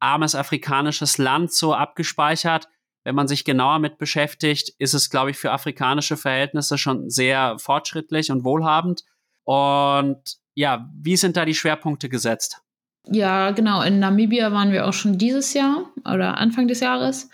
[0.00, 2.68] armes afrikanisches Land so abgespeichert.
[3.04, 7.58] Wenn man sich genauer mit beschäftigt, ist es, glaube ich, für afrikanische Verhältnisse schon sehr
[7.58, 9.04] fortschrittlich und wohlhabend.
[9.44, 12.60] Und ja, wie sind da die Schwerpunkte gesetzt?
[13.06, 13.82] Ja, genau.
[13.82, 17.30] In Namibia waren wir auch schon dieses Jahr oder Anfang des Jahres.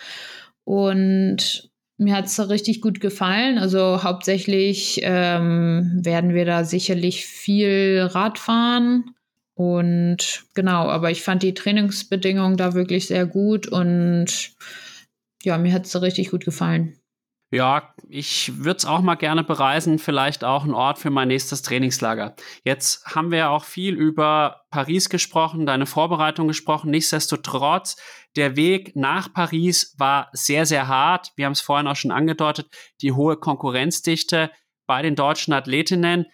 [0.64, 3.58] Und mir hat es richtig gut gefallen.
[3.58, 9.10] Also hauptsächlich ähm, werden wir da sicherlich viel Rad fahren.
[9.54, 14.52] Und genau, aber ich fand die Trainingsbedingungen da wirklich sehr gut und
[15.42, 16.96] ja, mir hat es richtig gut gefallen.
[17.50, 21.62] Ja, ich würde es auch mal gerne bereisen, vielleicht auch ein Ort für mein nächstes
[21.62, 22.36] Trainingslager.
[22.62, 26.90] Jetzt haben wir auch viel über Paris gesprochen, deine Vorbereitung gesprochen.
[26.90, 27.96] Nichtsdestotrotz,
[28.36, 31.32] der Weg nach Paris war sehr, sehr hart.
[31.36, 32.68] Wir haben es vorhin auch schon angedeutet,
[33.00, 34.50] die hohe Konkurrenzdichte
[34.86, 36.26] bei den deutschen Athletinnen.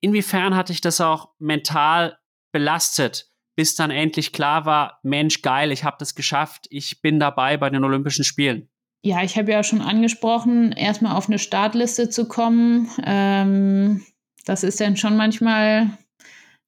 [0.00, 2.18] Inwiefern hatte ich das auch mental
[2.52, 7.56] belastet, bis dann endlich klar war, Mensch, geil, ich habe das geschafft, ich bin dabei
[7.56, 8.68] bei den Olympischen Spielen?
[9.06, 12.90] ja, ich habe ja schon angesprochen, erstmal auf eine Startliste zu kommen.
[13.04, 14.04] Ähm,
[14.44, 15.82] das ist dann schon manchmal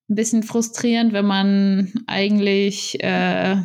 [0.09, 3.57] ein bisschen frustrierend, wenn man eigentlich äh,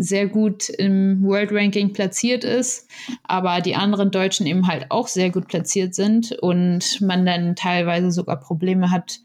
[0.00, 2.88] sehr gut im World Ranking platziert ist,
[3.24, 8.10] aber die anderen Deutschen eben halt auch sehr gut platziert sind und man dann teilweise
[8.10, 9.20] sogar Probleme hat,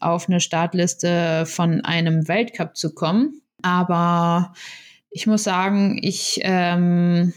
[0.00, 3.40] auf eine Startliste von einem Weltcup zu kommen.
[3.62, 4.52] Aber
[5.10, 7.32] ich muss sagen, ich ähm,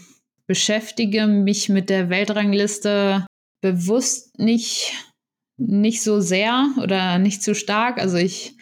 [0.46, 3.26] beschäftige mich mit der Weltrangliste
[3.60, 4.92] bewusst nicht,
[5.56, 8.00] nicht so sehr oder nicht so stark.
[8.00, 8.56] Also ich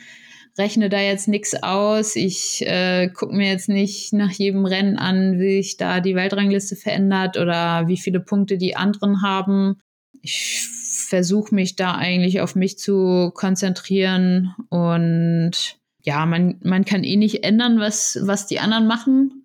[0.59, 2.17] rechne da jetzt nichts aus.
[2.17, 6.77] Ich äh, gucke mir jetzt nicht nach jedem Rennen an, wie sich da die Weltrangliste
[6.77, 9.81] verändert oder wie viele Punkte die anderen haben.
[10.23, 10.67] Ich
[11.09, 17.45] versuche mich da eigentlich auf mich zu konzentrieren und ja, man, man kann eh nicht
[17.45, 19.45] ändern, was, was die anderen machen.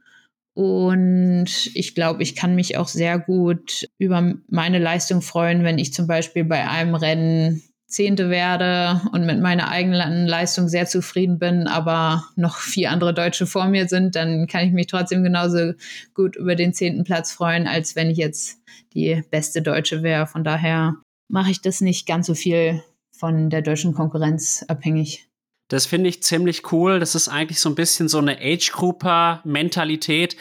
[0.54, 5.94] Und ich glaube, ich kann mich auch sehr gut über meine Leistung freuen, wenn ich
[5.94, 11.68] zum Beispiel bei einem Rennen Zehnte werde und mit meiner eigenen Leistung sehr zufrieden bin,
[11.68, 15.74] aber noch vier andere Deutsche vor mir sind, dann kann ich mich trotzdem genauso
[16.14, 18.60] gut über den zehnten Platz freuen, als wenn ich jetzt
[18.94, 20.26] die beste Deutsche wäre.
[20.26, 20.96] Von daher
[21.28, 22.82] mache ich das nicht ganz so viel
[23.12, 25.28] von der deutschen Konkurrenz abhängig.
[25.68, 27.00] Das finde ich ziemlich cool.
[27.00, 30.36] Das ist eigentlich so ein bisschen so eine Age-Grouper-Mentalität.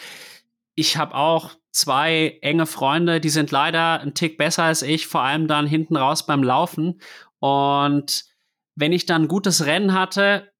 [0.75, 5.21] Ich habe auch zwei enge Freunde, die sind leider ein Tick besser als ich, vor
[5.21, 6.99] allem dann hinten raus beim Laufen.
[7.41, 8.23] Und
[8.75, 10.51] wenn ich dann ein gutes Rennen hatte,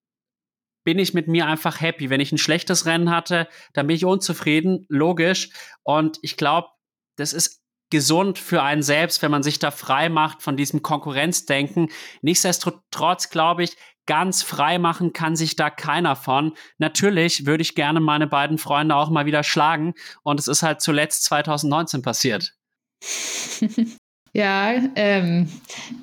[0.83, 2.09] bin ich mit mir einfach happy.
[2.09, 5.49] Wenn ich ein schlechtes Rennen hatte, dann bin ich unzufrieden, logisch.
[5.83, 6.69] Und ich glaube,
[7.17, 7.61] das ist
[7.91, 11.89] gesund für einen selbst, wenn man sich da frei macht von diesem Konkurrenzdenken.
[12.21, 13.75] Nichtsdestotrotz glaube ich,
[14.07, 16.53] ganz frei machen kann sich da keiner von.
[16.79, 20.81] Natürlich würde ich gerne meine beiden Freunde auch mal wieder schlagen und es ist halt
[20.81, 22.55] zuletzt 2019 passiert.
[24.33, 25.49] Ja, ähm,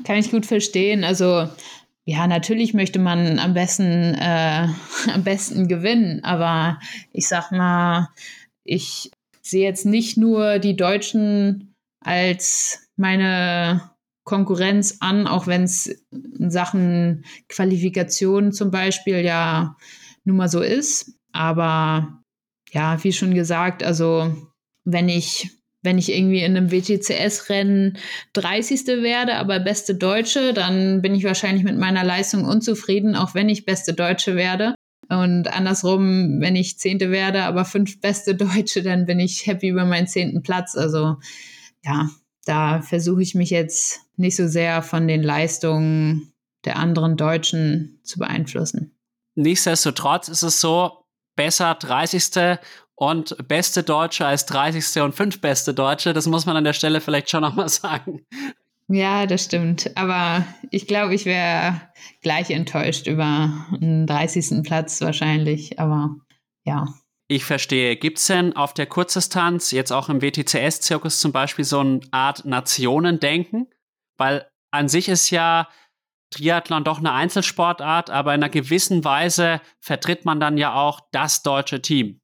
[0.05, 1.05] kann ich gut verstehen.
[1.05, 1.49] Also
[2.05, 4.69] ja, natürlich möchte man am besten, äh,
[5.13, 6.79] am besten gewinnen, aber
[7.13, 8.09] ich sag mal,
[8.65, 9.11] ich
[9.43, 13.91] sehe jetzt nicht nur die Deutschen als meine
[14.25, 19.77] Konkurrenz an, auch wenn es in Sachen Qualifikation zum Beispiel ja
[20.25, 21.15] nun mal so ist.
[21.33, 22.23] Aber
[22.71, 24.35] ja, wie schon gesagt, also
[24.85, 27.99] wenn ich wenn ich irgendwie in einem WTCS-Rennen
[28.33, 28.87] 30.
[29.03, 33.65] werde, aber beste Deutsche, dann bin ich wahrscheinlich mit meiner Leistung unzufrieden, auch wenn ich
[33.65, 34.75] beste Deutsche werde.
[35.09, 39.85] Und andersrum, wenn ich Zehnte werde, aber fünf beste Deutsche, dann bin ich happy über
[39.85, 40.77] meinen zehnten Platz.
[40.77, 41.17] Also
[41.85, 42.11] ja,
[42.45, 46.33] da versuche ich mich jetzt nicht so sehr von den Leistungen
[46.65, 48.99] der anderen Deutschen zu beeinflussen.
[49.37, 51.05] Nichtsdestotrotz ist es so,
[51.37, 52.23] besser 30
[52.99, 55.03] und beste Deutsche als 30.
[55.03, 56.13] und fünf beste Deutsche.
[56.13, 58.27] Das muss man an der Stelle vielleicht schon nochmal sagen.
[58.89, 59.97] Ja, das stimmt.
[59.97, 61.81] Aber ich glaube, ich wäre
[62.23, 64.65] gleich enttäuscht über einen 30.
[64.65, 65.79] Platz wahrscheinlich.
[65.79, 66.17] Aber
[66.65, 66.87] ja.
[67.29, 67.97] Ich verstehe.
[67.97, 72.47] Gibt es denn auf der Kurzdistanz, jetzt auch im WTCS-Zirkus zum Beispiel, so eine Art
[72.47, 73.69] Nationendenken?
[74.17, 75.69] Weil an sich ist ja
[76.31, 81.43] Triathlon doch eine Einzelsportart, aber in einer gewissen Weise vertritt man dann ja auch das
[81.43, 82.21] deutsche Team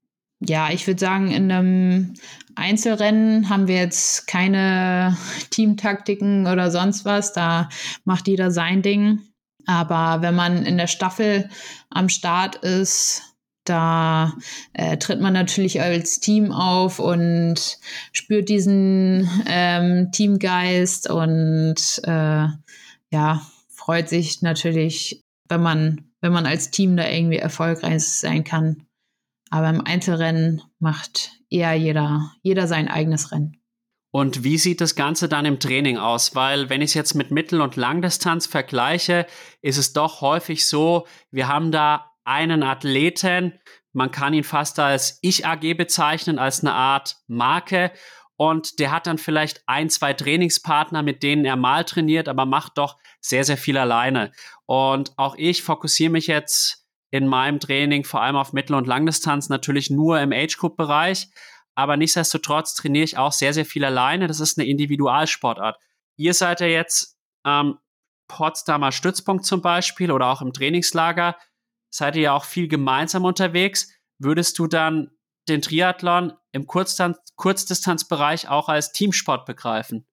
[0.46, 2.14] ja, ich würde sagen, in einem
[2.54, 5.16] Einzelrennen haben wir jetzt keine
[5.50, 7.32] Teamtaktiken oder sonst was.
[7.32, 7.68] Da
[8.04, 9.20] macht jeder sein Ding.
[9.66, 11.48] Aber wenn man in der Staffel
[11.90, 13.22] am Start ist,
[13.64, 14.34] da
[14.74, 17.78] äh, tritt man natürlich als Team auf und
[18.12, 22.46] spürt diesen ähm, Teamgeist und äh,
[23.10, 28.83] ja, freut sich natürlich, wenn man, wenn man als Team da irgendwie erfolgreich sein kann.
[29.54, 33.62] Aber im Einzelrennen macht eher jeder, jeder sein eigenes Rennen.
[34.10, 36.34] Und wie sieht das Ganze dann im Training aus?
[36.34, 39.26] Weil wenn ich es jetzt mit Mittel- und Langdistanz vergleiche,
[39.62, 43.52] ist es doch häufig so, wir haben da einen Athleten,
[43.92, 47.92] man kann ihn fast als Ich-AG bezeichnen, als eine Art Marke.
[48.34, 52.76] Und der hat dann vielleicht ein, zwei Trainingspartner, mit denen er mal trainiert, aber macht
[52.76, 54.32] doch sehr, sehr viel alleine.
[54.66, 56.83] Und auch ich fokussiere mich jetzt
[57.14, 61.28] in meinem Training, vor allem auf Mittel- und Langdistanz, natürlich nur im Age-Group-Bereich.
[61.76, 64.26] Aber nichtsdestotrotz trainiere ich auch sehr, sehr viel alleine.
[64.26, 65.78] Das ist eine Individualsportart.
[66.16, 67.78] Ihr seid ja jetzt ähm,
[68.26, 71.36] Potsdamer Stützpunkt zum Beispiel oder auch im Trainingslager.
[71.88, 73.92] Seid ihr ja auch viel gemeinsam unterwegs.
[74.18, 75.12] Würdest du dann
[75.48, 80.04] den Triathlon im Kurzdistanz Kurzdistanzbereich auch als Teamsport begreifen?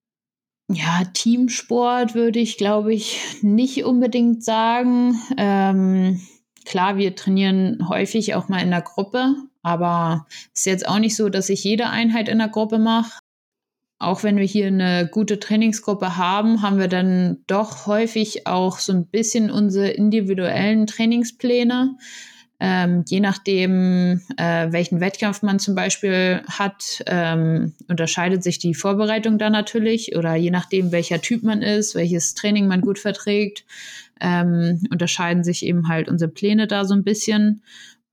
[0.72, 5.20] Ja, Teamsport würde ich, glaube ich, nicht unbedingt sagen.
[5.38, 6.22] Ähm,
[6.66, 11.16] Klar, wir trainieren häufig auch mal in der Gruppe, aber es ist jetzt auch nicht
[11.16, 13.20] so, dass ich jede Einheit in der Gruppe mache.
[14.02, 18.94] auch wenn wir hier eine gute Trainingsgruppe haben, haben wir dann doch häufig auch so
[18.94, 21.96] ein bisschen unsere individuellen Trainingspläne.
[22.60, 29.38] Ähm, je nachdem, äh, welchen Wettkampf man zum Beispiel hat, ähm, unterscheidet sich die Vorbereitung
[29.38, 30.16] da natürlich.
[30.16, 33.66] Oder je nachdem, welcher Typ man ist, welches Training man gut verträgt,
[34.22, 37.64] ähm, unterscheiden sich eben halt unsere Pläne da so ein bisschen.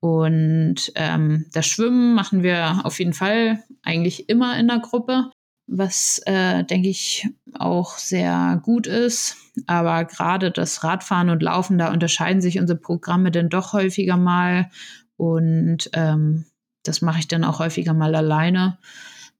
[0.01, 5.29] Und ähm, das Schwimmen machen wir auf jeden Fall eigentlich immer in der Gruppe,
[5.67, 9.37] was, äh, denke ich, auch sehr gut ist.
[9.67, 14.69] Aber gerade das Radfahren und Laufen, da unterscheiden sich unsere Programme dann doch häufiger mal.
[15.17, 16.45] Und ähm,
[16.83, 18.77] das mache ich dann auch häufiger mal alleine.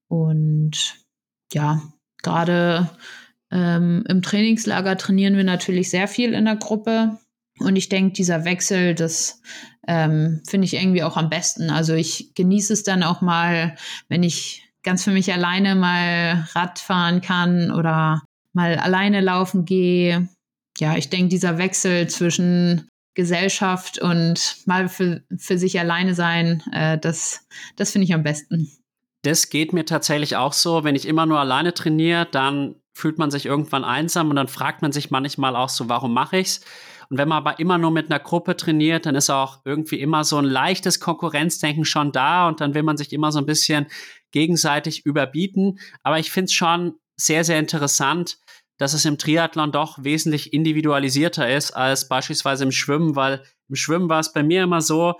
[0.07, 0.97] Und
[1.53, 1.81] ja,
[2.21, 2.89] gerade
[3.51, 7.17] ähm, im Trainingslager trainieren wir natürlich sehr viel in der Gruppe.
[7.59, 9.41] Und ich denke, dieser Wechsel, das
[9.87, 11.69] ähm, finde ich irgendwie auch am besten.
[11.69, 13.75] Also ich genieße es dann auch mal,
[14.07, 18.23] wenn ich ganz für mich alleine mal Rad fahren kann oder
[18.53, 20.29] mal alleine laufen gehe.
[20.77, 26.97] Ja, ich denke, dieser Wechsel zwischen Gesellschaft und mal für, für sich alleine sein, äh,
[26.97, 27.45] das,
[27.75, 28.71] das finde ich am besten.
[29.23, 30.85] Das geht mir tatsächlich auch so.
[30.85, 34.81] Wenn ich immer nur alleine trainiere, dann fühlt man sich irgendwann einsam und dann fragt
[34.81, 36.61] man sich manchmal auch so, warum mache ich's?
[37.09, 40.23] Und wenn man aber immer nur mit einer Gruppe trainiert, dann ist auch irgendwie immer
[40.23, 43.87] so ein leichtes Konkurrenzdenken schon da und dann will man sich immer so ein bisschen
[44.31, 45.79] gegenseitig überbieten.
[46.03, 48.37] Aber ich finde es schon sehr, sehr interessant,
[48.77, 54.07] dass es im Triathlon doch wesentlich individualisierter ist als beispielsweise im Schwimmen, weil im Schwimmen
[54.07, 55.15] war es bei mir immer so,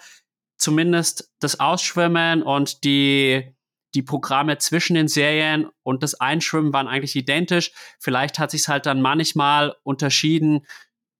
[0.58, 3.54] zumindest das Ausschwimmen und die
[3.96, 7.72] die Programme zwischen den Serien und das Einschwimmen waren eigentlich identisch.
[8.00, 10.66] Vielleicht hat sich halt dann manchmal unterschieden,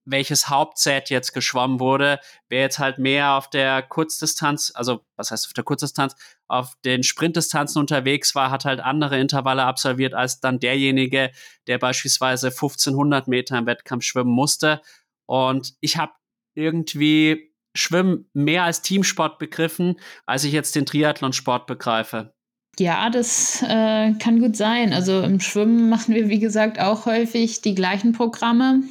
[0.04, 2.20] welches Hauptset jetzt geschwommen wurde.
[2.48, 6.14] Wer jetzt halt mehr auf der Kurzdistanz, also was heißt auf der Kurzdistanz,
[6.48, 11.30] auf den Sprintdistanzen unterwegs war, hat halt andere Intervalle absolviert als dann derjenige,
[11.66, 14.80] der beispielsweise 1500 Meter im Wettkampf schwimmen musste.
[15.26, 16.12] Und ich habe
[16.54, 22.34] irgendwie Schwimmen mehr als Teamsport begriffen, als ich jetzt den Triathlonsport begreife.
[22.78, 24.92] Ja, das äh, kann gut sein.
[24.92, 28.82] Also im Schwimmen machen wir, wie gesagt, auch häufig die gleichen Programme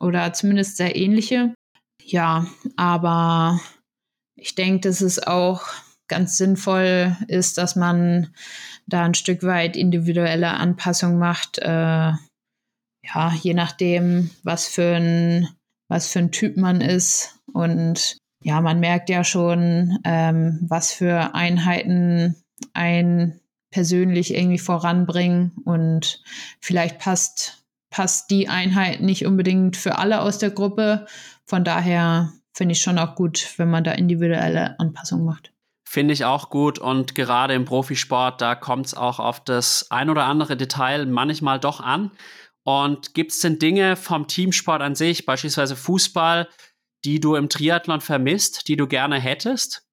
[0.00, 1.54] oder zumindest sehr ähnliche.
[2.02, 3.60] Ja, aber
[4.36, 5.62] ich denke, dass es auch
[6.08, 8.34] ganz sinnvoll ist, dass man
[8.86, 11.58] da ein Stück weit individuelle Anpassung macht.
[11.58, 12.12] Äh,
[13.06, 15.48] ja, je nachdem, was für ein,
[15.88, 17.38] was für ein Typ man ist.
[17.52, 22.36] Und ja, man merkt ja schon, ähm, was für Einheiten
[22.72, 23.40] ein
[23.70, 25.52] persönlich irgendwie voranbringen.
[25.64, 26.22] Und
[26.60, 31.06] vielleicht passt passt die Einheit nicht unbedingt für alle aus der Gruppe.
[31.44, 35.52] Von daher finde ich schon auch gut, wenn man da individuelle Anpassungen macht.
[35.84, 40.10] Finde ich auch gut und gerade im Profisport, da kommt es auch auf das ein
[40.10, 42.10] oder andere Detail manchmal doch an.
[42.64, 46.48] Und gibt es denn Dinge vom Teamsport an sich, beispielsweise Fußball,
[47.04, 49.86] die du im Triathlon vermisst, die du gerne hättest?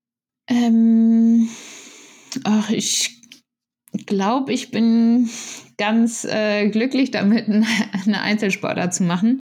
[0.47, 1.49] Ähm,
[2.43, 3.21] ach, ich
[4.05, 5.29] glaube, ich bin
[5.77, 7.47] ganz äh, glücklich damit,
[8.05, 9.39] eine Einzelsportart zu machen.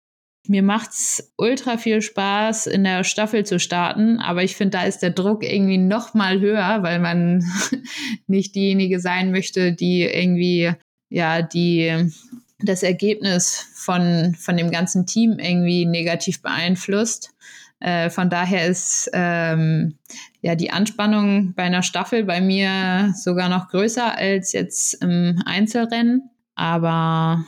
[0.48, 5.00] Mir macht's ultra viel Spaß, in der Staffel zu starten, aber ich finde, da ist
[5.00, 7.46] der Druck irgendwie noch mal höher, weil man
[8.28, 10.74] nicht diejenige sein möchte, die irgendwie
[11.10, 12.12] ja die
[12.60, 17.30] das Ergebnis von von dem ganzen Team irgendwie negativ beeinflusst.
[17.84, 19.98] Äh, von daher ist ähm,
[20.42, 26.30] ja die Anspannung bei einer Staffel bei mir sogar noch größer als jetzt im Einzelrennen.
[26.56, 27.44] Aber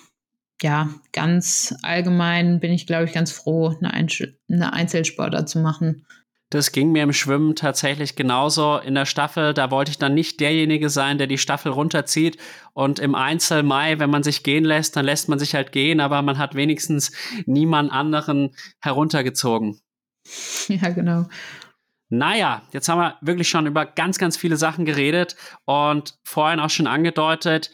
[0.61, 6.05] ja, ganz allgemein bin ich, glaube ich, ganz froh, eine, Einzel eine Einzelsportler zu machen.
[6.49, 9.53] Das ging mir im Schwimmen tatsächlich genauso in der Staffel.
[9.53, 12.37] Da wollte ich dann nicht derjenige sein, der die Staffel runterzieht.
[12.73, 16.01] Und im Einzel Mai, wenn man sich gehen lässt, dann lässt man sich halt gehen,
[16.01, 17.13] aber man hat wenigstens
[17.45, 19.79] niemand anderen heruntergezogen.
[20.67, 21.27] Ja, genau.
[22.09, 26.69] Naja, jetzt haben wir wirklich schon über ganz, ganz viele Sachen geredet und vorhin auch
[26.69, 27.71] schon angedeutet,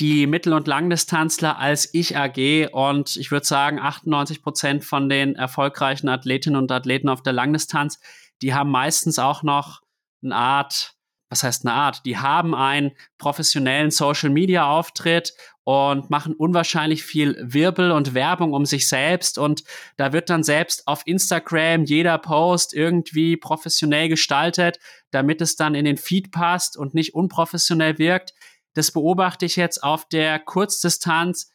[0.00, 5.36] die Mittel- und Langdistanzler als Ich AG und ich würde sagen, 98 Prozent von den
[5.36, 8.00] erfolgreichen Athletinnen und Athleten auf der Langdistanz,
[8.42, 9.80] die haben meistens auch noch
[10.22, 10.94] eine Art,
[11.30, 15.32] was heißt eine Art, die haben einen professionellen Social Media Auftritt
[15.66, 19.64] und machen unwahrscheinlich viel Wirbel und Werbung um sich selbst und
[19.96, 24.78] da wird dann selbst auf Instagram jeder Post irgendwie professionell gestaltet,
[25.10, 28.32] damit es dann in den Feed passt und nicht unprofessionell wirkt.
[28.74, 31.50] Das beobachte ich jetzt auf der Kurzdistanz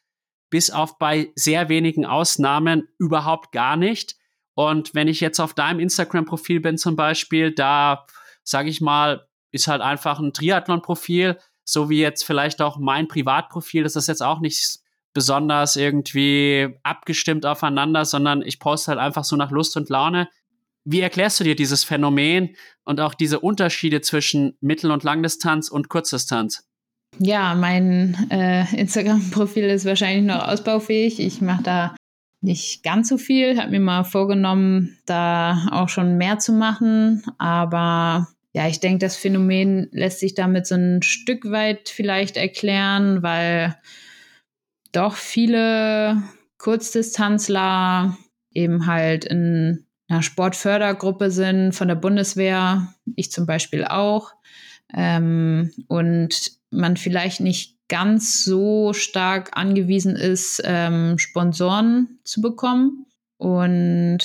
[0.49, 4.17] bis auf bei sehr wenigen Ausnahmen überhaupt gar nicht.
[4.55, 8.05] Und wenn ich jetzt auf deinem Instagram-Profil bin zum Beispiel, da
[8.43, 13.83] sage ich mal, ist halt einfach ein Triathlon-Profil so wie jetzt vielleicht auch mein Privatprofil,
[13.83, 14.79] das ist jetzt auch nicht
[15.13, 20.29] besonders irgendwie abgestimmt aufeinander, sondern ich poste halt einfach so nach Lust und Laune.
[20.83, 22.55] Wie erklärst du dir dieses Phänomen
[22.85, 26.67] und auch diese Unterschiede zwischen Mittel- und Langdistanz und Kurzdistanz?
[27.19, 31.19] Ja, mein äh, Instagram-Profil ist wahrscheinlich noch ausbaufähig.
[31.19, 31.95] Ich mache da
[32.39, 37.23] nicht ganz so viel, habe mir mal vorgenommen, da auch schon mehr zu machen.
[37.37, 43.23] Aber ja, ich denke, das Phänomen lässt sich damit so ein Stück weit vielleicht erklären,
[43.23, 43.77] weil
[44.91, 46.21] doch viele
[46.57, 48.17] Kurzdistanzler
[48.53, 54.33] eben halt in einer Sportfördergruppe sind von der Bundeswehr, ich zum Beispiel auch.
[54.93, 63.05] Ähm, und man vielleicht nicht ganz so stark angewiesen ist, ähm, Sponsoren zu bekommen.
[63.37, 64.19] Und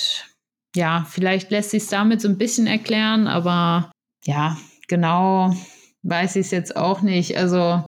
[0.75, 3.91] ja, vielleicht lässt sich es damit so ein bisschen erklären, aber
[4.27, 4.57] ja,
[4.89, 5.53] genau
[6.03, 7.37] weiß ich es jetzt auch nicht.
[7.37, 7.83] Also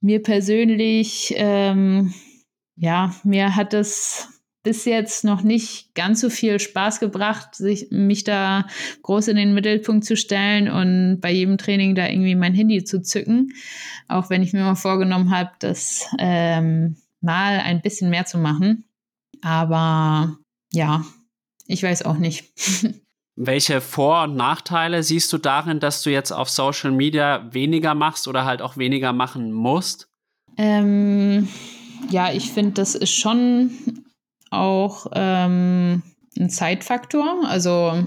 [0.00, 2.12] mir persönlich, ähm,
[2.76, 4.28] ja, mir hat es
[4.64, 8.66] bis jetzt noch nicht ganz so viel Spaß gebracht, sich, mich da
[9.02, 13.00] groß in den Mittelpunkt zu stellen und bei jedem Training da irgendwie mein Handy zu
[13.00, 13.52] zücken.
[14.08, 18.84] Auch wenn ich mir mal vorgenommen habe, das ähm, mal ein bisschen mehr zu machen.
[19.42, 20.36] Aber
[20.72, 21.04] ja,
[21.66, 22.52] ich weiß auch nicht.
[23.40, 28.26] Welche Vor- und Nachteile siehst du darin, dass du jetzt auf Social Media weniger machst
[28.26, 30.08] oder halt auch weniger machen musst?
[30.56, 31.46] Ähm,
[32.10, 33.70] ja, ich finde, das ist schon
[34.50, 36.02] auch ähm,
[36.36, 37.44] ein Zeitfaktor.
[37.46, 38.02] Also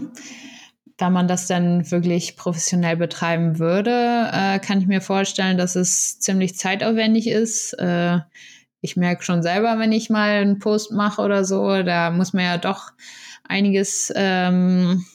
[0.98, 6.20] da man das dann wirklich professionell betreiben würde, äh, kann ich mir vorstellen, dass es
[6.20, 7.72] ziemlich zeitaufwendig ist.
[7.80, 8.20] Äh,
[8.82, 12.44] ich merke schon selber, wenn ich mal einen Post mache oder so, da muss man
[12.44, 12.92] ja doch
[13.48, 15.06] einiges ähm,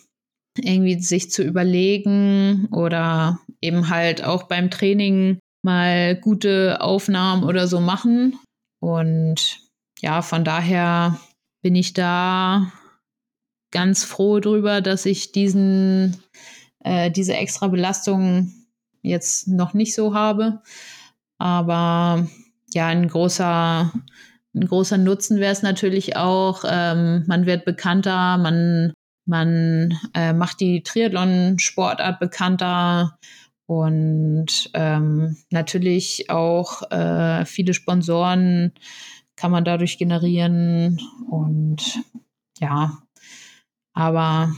[0.58, 7.80] irgendwie sich zu überlegen oder eben halt auch beim Training mal gute Aufnahmen oder so
[7.80, 8.38] machen.
[8.80, 9.60] Und
[10.00, 11.18] ja, von daher
[11.62, 12.72] bin ich da
[13.72, 16.16] ganz froh drüber, dass ich diesen,
[16.84, 18.52] äh, diese extra Belastung
[19.02, 20.62] jetzt noch nicht so habe.
[21.38, 22.26] Aber
[22.72, 23.92] ja, ein großer,
[24.54, 26.64] ein großer Nutzen wäre es natürlich auch.
[26.66, 28.92] Ähm, man wird bekannter, man,
[29.26, 33.18] man äh, macht die Triathlon-Sportart bekannter
[33.66, 38.72] und ähm, natürlich auch äh, viele Sponsoren
[39.34, 41.00] kann man dadurch generieren.
[41.28, 42.00] Und
[42.58, 43.02] ja,
[43.92, 44.54] aber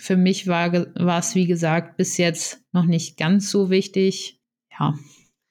[0.00, 0.72] für mich war,
[1.18, 4.40] es, wie gesagt, bis jetzt noch nicht ganz so wichtig.
[4.78, 4.94] Ja,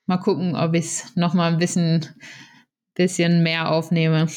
[0.06, 2.06] mal gucken, ob ich es noch mal ein bisschen,
[2.94, 4.28] bisschen mehr aufnehme.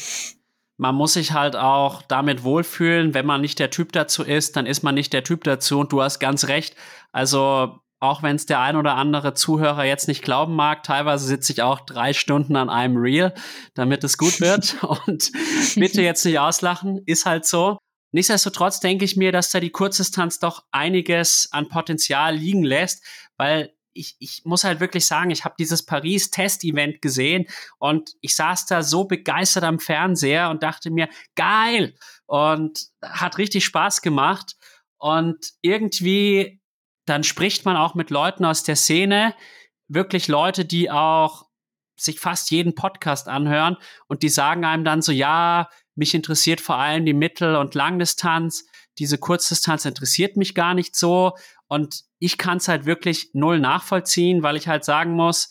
[0.81, 3.13] Man muss sich halt auch damit wohlfühlen.
[3.13, 5.77] Wenn man nicht der Typ dazu ist, dann ist man nicht der Typ dazu.
[5.77, 6.75] Und du hast ganz recht.
[7.11, 11.53] Also auch wenn es der ein oder andere Zuhörer jetzt nicht glauben mag, teilweise sitze
[11.53, 13.31] ich auch drei Stunden an einem Reel,
[13.75, 14.83] damit es gut wird.
[15.05, 15.31] Und
[15.75, 17.77] bitte jetzt nicht auslachen, ist halt so.
[18.11, 23.05] Nichtsdestotrotz denke ich mir, dass da die Kurzdistanz doch einiges an Potenzial liegen lässt,
[23.37, 27.45] weil ich, ich muss halt wirklich sagen, ich habe dieses Paris-Test-Event gesehen
[27.77, 31.95] und ich saß da so begeistert am Fernseher und dachte mir, geil!
[32.25, 34.55] Und hat richtig Spaß gemacht.
[34.97, 36.61] Und irgendwie
[37.05, 39.35] dann spricht man auch mit Leuten aus der Szene,
[39.87, 41.47] wirklich Leute, die auch
[41.97, 43.77] sich fast jeden Podcast anhören
[44.07, 48.65] und die sagen einem dann so, ja, mich interessiert vor allem die Mittel- und Langdistanz,
[48.97, 51.33] diese Kurzdistanz interessiert mich gar nicht so
[51.67, 55.49] und ich kann es halt wirklich null nachvollziehen, weil ich halt sagen muss,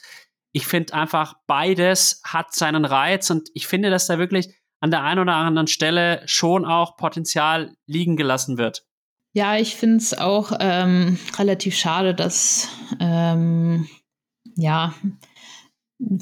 [0.53, 5.03] ich finde einfach beides hat seinen Reiz und ich finde, dass da wirklich an der
[5.03, 8.85] einen oder anderen Stelle schon auch Potenzial liegen gelassen wird.
[9.33, 12.69] Ja, ich finde es auch ähm, relativ schade, dass
[13.01, 13.89] ähm,
[14.57, 14.95] ja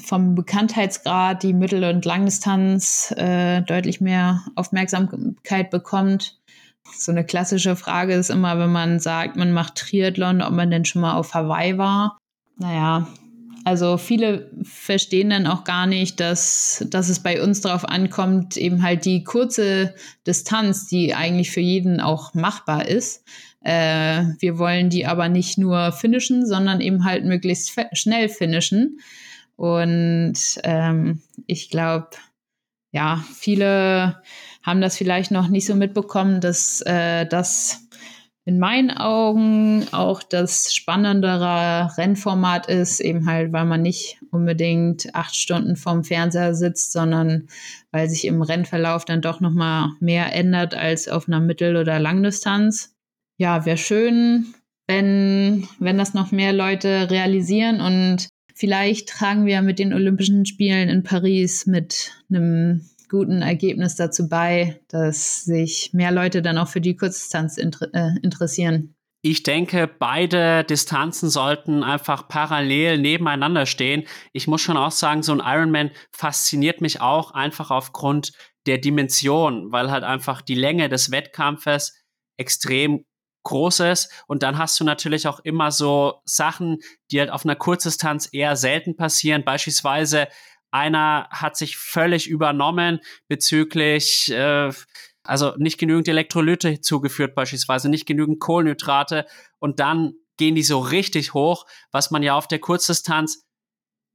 [0.03, 6.38] vom Bekanntheitsgrad die Mittel- und Langdistanz äh, deutlich mehr Aufmerksamkeit bekommt.
[6.95, 10.85] So eine klassische Frage ist immer, wenn man sagt, man macht Triathlon, ob man denn
[10.85, 12.17] schon mal auf Hawaii war.
[12.57, 13.07] Naja,
[13.65, 18.83] also viele verstehen dann auch gar nicht, dass, dass es bei uns darauf ankommt, eben
[18.83, 19.95] halt die kurze
[20.25, 23.23] Distanz, die eigentlich für jeden auch machbar ist.
[23.61, 28.99] Äh, wir wollen die aber nicht nur finishen, sondern eben halt möglichst schnell finishen.
[29.55, 32.09] Und ähm, ich glaube,
[32.91, 34.21] ja, viele
[34.63, 37.87] haben das vielleicht noch nicht so mitbekommen, dass äh, das
[38.49, 45.35] in meinen Augen auch das spannendere Rennformat ist, eben halt, weil man nicht unbedingt acht
[45.35, 47.47] Stunden vorm Fernseher sitzt, sondern
[47.91, 52.95] weil sich im Rennverlauf dann doch nochmal mehr ändert als auf einer Mittel- oder Langdistanz.
[53.37, 54.47] Ja, wäre schön,
[54.87, 60.89] wenn, wenn das noch mehr Leute realisieren und vielleicht tragen wir mit den Olympischen Spielen
[60.89, 66.81] in Paris mit einem guten Ergebnis dazu bei, dass sich mehr Leute dann auch für
[66.81, 68.95] die Kurzdistanz inter äh, interessieren.
[69.21, 74.05] Ich denke, beide Distanzen sollten einfach parallel nebeneinander stehen.
[74.31, 78.31] Ich muss schon auch sagen, so ein Ironman fasziniert mich auch einfach aufgrund
[78.65, 82.01] der Dimension, weil halt einfach die Länge des Wettkampfes
[82.37, 83.03] extrem
[83.43, 84.23] groß ist.
[84.27, 86.77] Und dann hast du natürlich auch immer so Sachen,
[87.11, 89.43] die halt auf einer Kurzdistanz eher selten passieren.
[89.43, 90.27] Beispielsweise
[90.71, 94.71] einer hat sich völlig übernommen bezüglich äh,
[95.23, 99.25] also nicht genügend Elektrolyte zugeführt beispielsweise, nicht genügend Kohlenhydrate
[99.59, 103.45] und dann gehen die so richtig hoch, was man ja auf der Kurzdistanz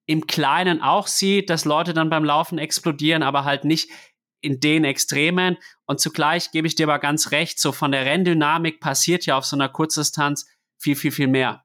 [0.06, 3.90] im Kleinen auch sieht, dass Leute dann beim Laufen explodieren, aber halt nicht
[4.40, 5.56] in den Extremen.
[5.86, 9.44] Und zugleich gebe ich dir aber ganz recht, so von der Renndynamik passiert ja auf
[9.44, 10.46] so einer Kurzdistanz
[10.78, 11.63] viel, viel, viel mehr.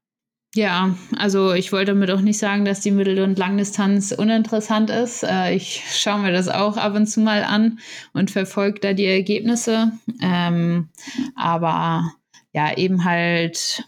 [0.55, 5.23] Ja, also ich wollte damit auch nicht sagen, dass die Mittel- und Langdistanz uninteressant ist.
[5.23, 7.80] Äh, ich schaue mir das auch ab und zu mal an
[8.13, 9.91] und verfolge da die Ergebnisse.
[10.23, 10.89] Ähm,
[11.35, 12.11] aber
[12.51, 13.84] ja, eben halt,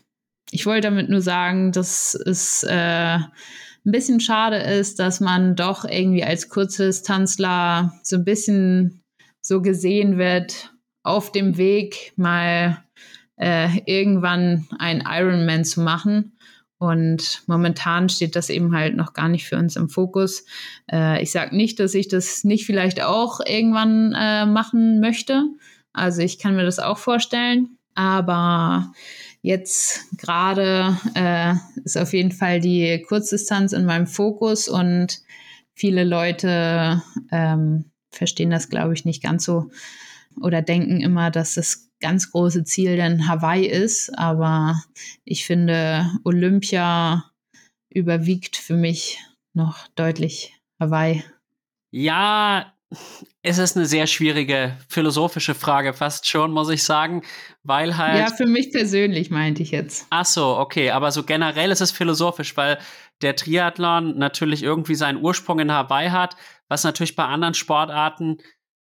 [0.52, 3.32] ich wollte damit nur sagen, dass es äh, ein
[3.84, 9.02] bisschen schade ist, dass man doch irgendwie als Kurzdistanzler so ein bisschen
[9.42, 10.72] so gesehen wird
[11.02, 12.84] auf dem Weg mal
[13.38, 16.38] äh, irgendwann ein Ironman zu machen.
[16.82, 20.46] Und momentan steht das eben halt noch gar nicht für uns im Fokus.
[20.92, 25.44] Äh, ich sage nicht, dass ich das nicht vielleicht auch irgendwann äh, machen möchte.
[25.94, 27.78] Also ich kann mir das auch vorstellen.
[27.94, 28.94] Aber
[29.44, 31.54] jetzt gerade äh,
[31.84, 35.20] ist auf jeden Fall die Kurzdistanz in meinem Fokus und
[35.76, 39.70] viele Leute ähm, verstehen das, glaube ich, nicht ganz so
[40.42, 44.18] oder denken immer, dass es ganz große Ziel dann Hawaii ist.
[44.18, 44.82] Aber
[45.24, 47.32] ich finde, Olympia
[47.90, 49.20] überwiegt für mich
[49.54, 51.24] noch deutlich Hawaii.
[51.92, 52.74] Ja,
[53.42, 57.24] es ist eine sehr schwierige philosophische Frage, fast schon, muss ich sagen,
[57.64, 58.20] weil halt.
[58.30, 60.08] Ja, für mich persönlich meinte ich jetzt.
[60.10, 62.80] Ach so, okay, aber so generell ist es philosophisch, weil
[63.22, 66.36] der Triathlon natürlich irgendwie seinen Ursprung in Hawaii hat,
[66.68, 68.38] was natürlich bei anderen Sportarten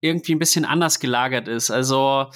[0.02, 1.72] irgendwie ein bisschen anders gelagert ist.
[1.72, 2.30] Also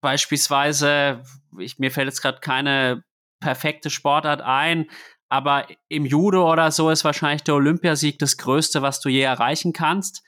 [0.00, 1.22] beispielsweise,
[1.58, 3.04] ich, mir fällt jetzt gerade keine
[3.40, 4.86] perfekte Sportart ein,
[5.28, 9.72] aber im Judo oder so ist wahrscheinlich der Olympiasieg das Größte, was du je erreichen
[9.72, 10.22] kannst.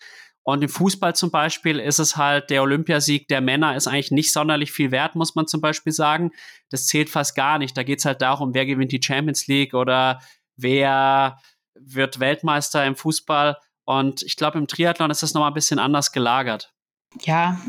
[0.44, 4.32] Und im Fußball zum Beispiel ist es halt, der Olympiasieg der Männer ist eigentlich nicht
[4.32, 6.32] sonderlich viel wert, muss man zum Beispiel sagen.
[6.70, 7.76] Das zählt fast gar nicht.
[7.76, 10.20] Da geht es halt darum, wer gewinnt die Champions League oder
[10.56, 11.38] wer
[11.74, 13.56] wird Weltmeister im Fußball.
[13.84, 16.72] Und ich glaube, im Triathlon ist das nochmal ein bisschen anders gelagert.
[17.20, 17.60] Ja,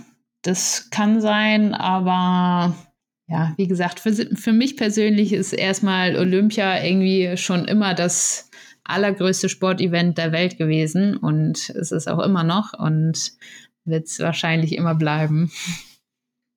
[0.44, 2.76] das kann sein, aber
[3.28, 8.49] ja, wie gesagt, für, für mich persönlich ist erstmal Olympia irgendwie schon immer das
[8.84, 13.32] allergrößte Sportevent der Welt gewesen und es ist auch immer noch und
[13.86, 15.52] wird es wahrscheinlich immer bleiben.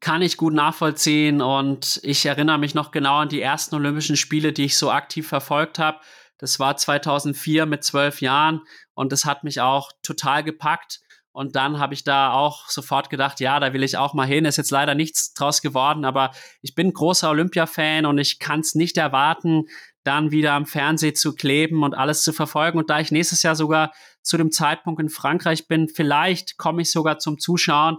[0.00, 4.52] Kann ich gut nachvollziehen und ich erinnere mich noch genau an die ersten Olympischen Spiele,
[4.52, 5.98] die ich so aktiv verfolgt habe.
[6.38, 8.60] Das war 2004 mit zwölf Jahren
[8.94, 11.00] und das hat mich auch total gepackt.
[11.36, 14.46] Und dann habe ich da auch sofort gedacht, ja, da will ich auch mal hin.
[14.46, 16.30] Ist jetzt leider nichts draus geworden, aber
[16.62, 19.64] ich bin großer Olympia-Fan und ich kann es nicht erwarten,
[20.02, 22.78] dann wieder am Fernseh zu kleben und alles zu verfolgen.
[22.78, 23.92] Und da ich nächstes Jahr sogar
[24.22, 27.98] zu dem Zeitpunkt in Frankreich bin, vielleicht komme ich sogar zum Zuschauen.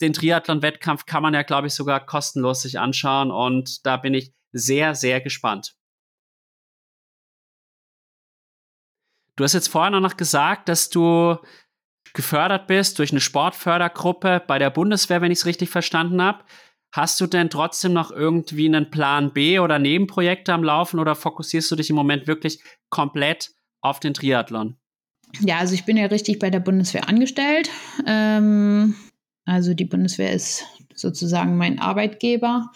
[0.00, 3.30] Den Triathlon-Wettkampf kann man ja, glaube ich, sogar kostenlos sich anschauen.
[3.30, 5.76] Und da bin ich sehr, sehr gespannt.
[9.36, 11.36] Du hast jetzt vorher noch gesagt, dass du
[12.14, 16.44] gefördert bist durch eine Sportfördergruppe bei der Bundeswehr, wenn ich es richtig verstanden habe.
[16.94, 21.70] Hast du denn trotzdem noch irgendwie einen Plan B oder Nebenprojekte am Laufen oder fokussierst
[21.70, 24.76] du dich im Moment wirklich komplett auf den Triathlon?
[25.40, 27.70] Ja, also ich bin ja richtig bei der Bundeswehr angestellt.
[28.06, 28.94] Ähm,
[29.46, 32.70] also die Bundeswehr ist sozusagen mein Arbeitgeber.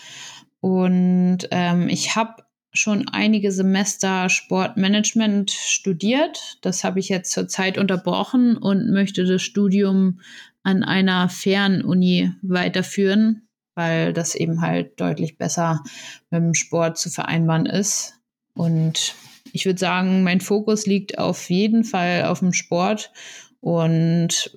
[0.61, 2.46] Und ähm, ich habe
[2.77, 6.59] schon einige Semester Sportmanagement studiert.
[6.63, 10.21] Das habe ich jetzt zurzeit unterbrochen und möchte das Studium
[10.63, 15.83] an einer Fernuni weiterführen, weil das eben halt deutlich besser
[16.31, 18.15] mit dem Sport zu vereinbaren ist.
[18.55, 19.15] Und
[19.53, 23.13] ich würde sagen, mein Fokus liegt auf jeden Fall auf dem Sport.
[23.61, 24.55] Und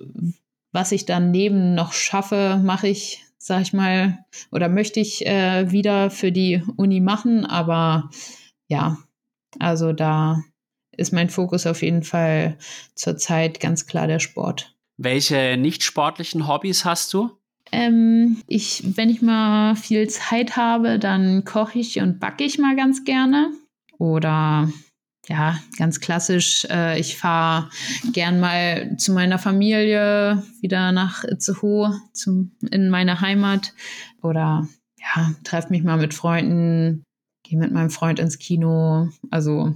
[0.72, 4.18] was ich dann neben noch schaffe, mache ich sag ich mal,
[4.52, 7.46] oder möchte ich äh, wieder für die Uni machen.
[7.46, 8.10] Aber
[8.68, 8.98] ja,
[9.58, 10.42] also da
[10.96, 12.58] ist mein Fokus auf jeden Fall
[12.94, 14.76] zurzeit ganz klar der Sport.
[14.98, 17.30] Welche nicht sportlichen Hobbys hast du?
[17.72, 22.76] Ähm, ich, wenn ich mal viel Zeit habe, dann koche ich und backe ich mal
[22.76, 23.50] ganz gerne.
[23.96, 24.70] Oder
[25.30, 26.66] ja, ganz klassisch.
[26.68, 27.70] Äh, ich fahre
[28.12, 33.72] gern mal zu meiner Familie wieder nach Itzehoe, zum, in meine Heimat.
[34.22, 34.66] Oder
[34.98, 37.04] ja, treffe mich mal mit Freunden,
[37.44, 39.08] gehe mit meinem Freund ins Kino.
[39.30, 39.72] Also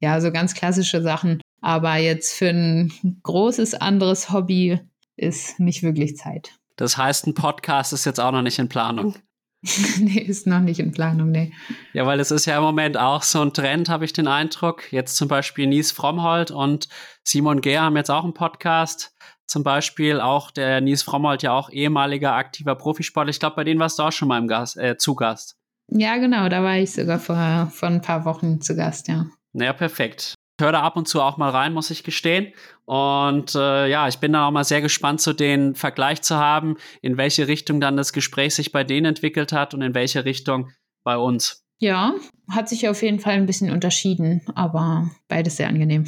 [0.00, 1.40] ja, so ganz klassische Sachen.
[1.62, 2.92] Aber jetzt für ein
[3.22, 4.78] großes anderes Hobby
[5.16, 6.58] ist nicht wirklich Zeit.
[6.76, 9.14] Das heißt, ein Podcast ist jetzt auch noch nicht in Planung.
[10.00, 11.52] nee, ist noch nicht in Planung, nee.
[11.92, 14.92] Ja, weil es ist ja im Moment auch so ein Trend, habe ich den Eindruck.
[14.92, 16.88] Jetzt zum Beispiel Nies Frommhold und
[17.22, 19.14] Simon Gehr haben jetzt auch einen Podcast.
[19.46, 23.30] Zum Beispiel auch der Nies Frommhold, ja auch ehemaliger aktiver Profisportler.
[23.30, 25.56] Ich glaube, bei denen warst du auch schon mal im Gast, äh, zu Gast.
[25.88, 29.26] Ja, genau, da war ich sogar vor, vor ein paar Wochen zu Gast, ja.
[29.52, 32.54] Naja, perfekt höre da ab und zu auch mal rein, muss ich gestehen.
[32.86, 36.76] Und äh, ja, ich bin dann auch mal sehr gespannt, so den Vergleich zu haben,
[37.02, 40.70] in welche Richtung dann das Gespräch sich bei denen entwickelt hat und in welche Richtung
[41.04, 41.64] bei uns.
[41.78, 42.14] Ja,
[42.48, 46.06] hat sich auf jeden Fall ein bisschen unterschieden, aber beides sehr angenehm.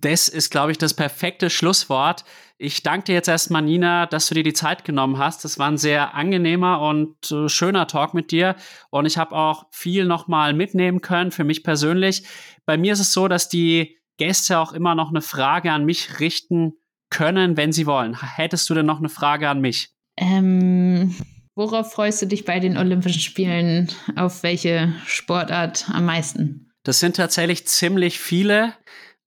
[0.00, 2.24] Das ist, glaube ich, das perfekte Schlusswort.
[2.56, 5.44] Ich danke dir jetzt erstmal, Nina, dass du dir die Zeit genommen hast.
[5.44, 8.54] Das war ein sehr angenehmer und äh, schöner Talk mit dir.
[8.90, 12.24] Und ich habe auch viel nochmal mitnehmen können für mich persönlich.
[12.64, 16.20] Bei mir ist es so, dass die Gäste auch immer noch eine Frage an mich
[16.20, 16.74] richten
[17.10, 18.20] können, wenn sie wollen.
[18.20, 19.94] Hättest du denn noch eine Frage an mich?
[20.16, 21.14] Ähm,
[21.54, 23.88] worauf freust du dich bei den Olympischen Spielen?
[24.16, 26.70] Auf welche Sportart am meisten?
[26.84, 28.74] Das sind tatsächlich ziemlich viele.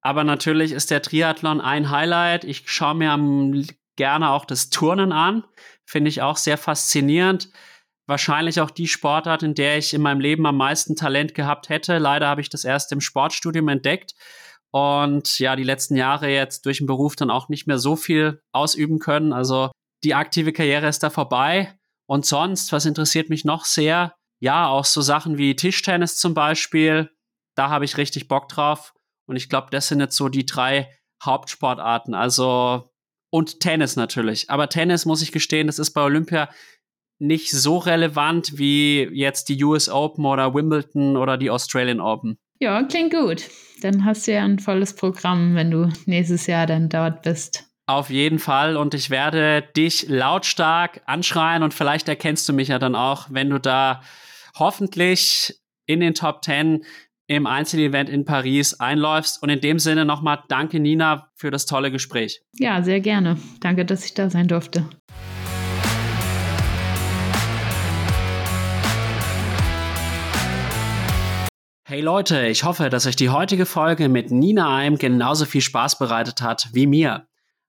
[0.02, 2.44] Aber natürlich ist der Triathlon ein Highlight.
[2.44, 3.66] Ich schaue mir am,
[3.96, 5.44] gerne auch das Turnen an.
[5.86, 7.50] Finde ich auch sehr faszinierend.
[8.08, 11.98] Wahrscheinlich auch die Sportart, in der ich in meinem Leben am meisten Talent gehabt hätte.
[11.98, 14.16] Leider habe ich das erst im Sportstudium entdeckt
[14.72, 18.42] und ja, die letzten Jahre jetzt durch den Beruf dann auch nicht mehr so viel
[18.54, 19.34] ausüben können.
[19.34, 19.72] Also
[20.04, 21.78] die aktive Karriere ist da vorbei.
[22.08, 24.16] Und sonst, was interessiert mich noch sehr?
[24.40, 27.12] Ja, auch so Sachen wie Tischtennis zum Beispiel.
[27.56, 28.94] Da habe ich richtig Bock drauf.
[29.32, 30.90] Und ich glaube, das sind jetzt so die drei
[31.24, 32.14] Hauptsportarten.
[32.14, 32.92] Also,
[33.30, 34.50] und Tennis natürlich.
[34.50, 36.50] Aber Tennis, muss ich gestehen, das ist bei Olympia
[37.18, 42.40] nicht so relevant wie jetzt die US Open oder Wimbledon oder die Australian Open.
[42.60, 43.50] Ja, klingt gut.
[43.82, 47.64] Dann hast du ja ein volles Programm, wenn du nächstes Jahr dann dort bist.
[47.88, 48.76] Auf jeden Fall.
[48.76, 53.50] Und ich werde dich lautstark anschreien und vielleicht erkennst du mich ja dann auch, wenn
[53.50, 54.02] du da
[54.60, 56.84] hoffentlich in den Top 10
[57.32, 59.42] im Einzelevent in Paris einläufst.
[59.42, 62.42] Und in dem Sinne nochmal danke, Nina, für das tolle Gespräch.
[62.60, 63.38] Ja, sehr gerne.
[63.62, 64.86] Danke, dass ich da sein durfte.
[71.88, 76.00] Hey Leute, ich hoffe, dass euch die heutige Folge mit Nina Eim genauso viel Spaß
[76.00, 77.28] bereitet hat wie mir.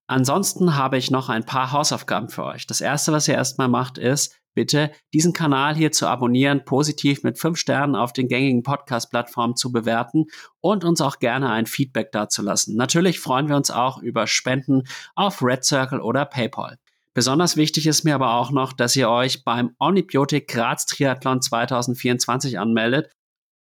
[0.08, 2.66] Ansonsten habe ich noch ein paar Hausaufgaben für euch.
[2.66, 7.38] Das erste, was ihr erstmal macht, ist, bitte diesen Kanal hier zu abonnieren, positiv mit
[7.38, 10.26] fünf Sternen auf den gängigen Podcast-Plattformen zu bewerten
[10.60, 12.76] und uns auch gerne ein Feedback dazulassen.
[12.76, 14.84] Natürlich freuen wir uns auch über Spenden
[15.14, 16.78] auf Red Circle oder PayPal.
[17.14, 22.58] Besonders wichtig ist mir aber auch noch, dass ihr euch beim Omnibiotik Graz Triathlon 2024
[22.58, 23.10] anmeldet.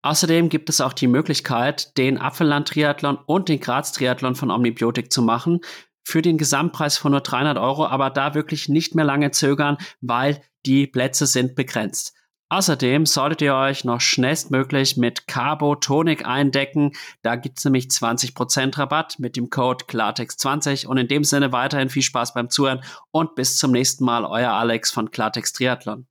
[0.03, 5.13] Außerdem gibt es auch die Möglichkeit, den Apfelland Triathlon und den Graz Triathlon von Omnibiotik
[5.13, 5.61] zu machen
[6.03, 10.43] für den Gesamtpreis von nur 300 Euro, aber da wirklich nicht mehr lange zögern, weil
[10.67, 12.15] die Plätze sind begrenzt.
[12.53, 16.93] Außerdem solltet ihr euch noch schnellstmöglich mit Carbo Tonic eindecken.
[17.23, 22.03] Da gibt's nämlich 20% Rabatt mit dem Code Klartext20 und in dem Sinne weiterhin viel
[22.03, 22.83] Spaß beim Zuhören
[23.13, 26.10] und bis zum nächsten Mal, euer Alex von Klartext Triathlon.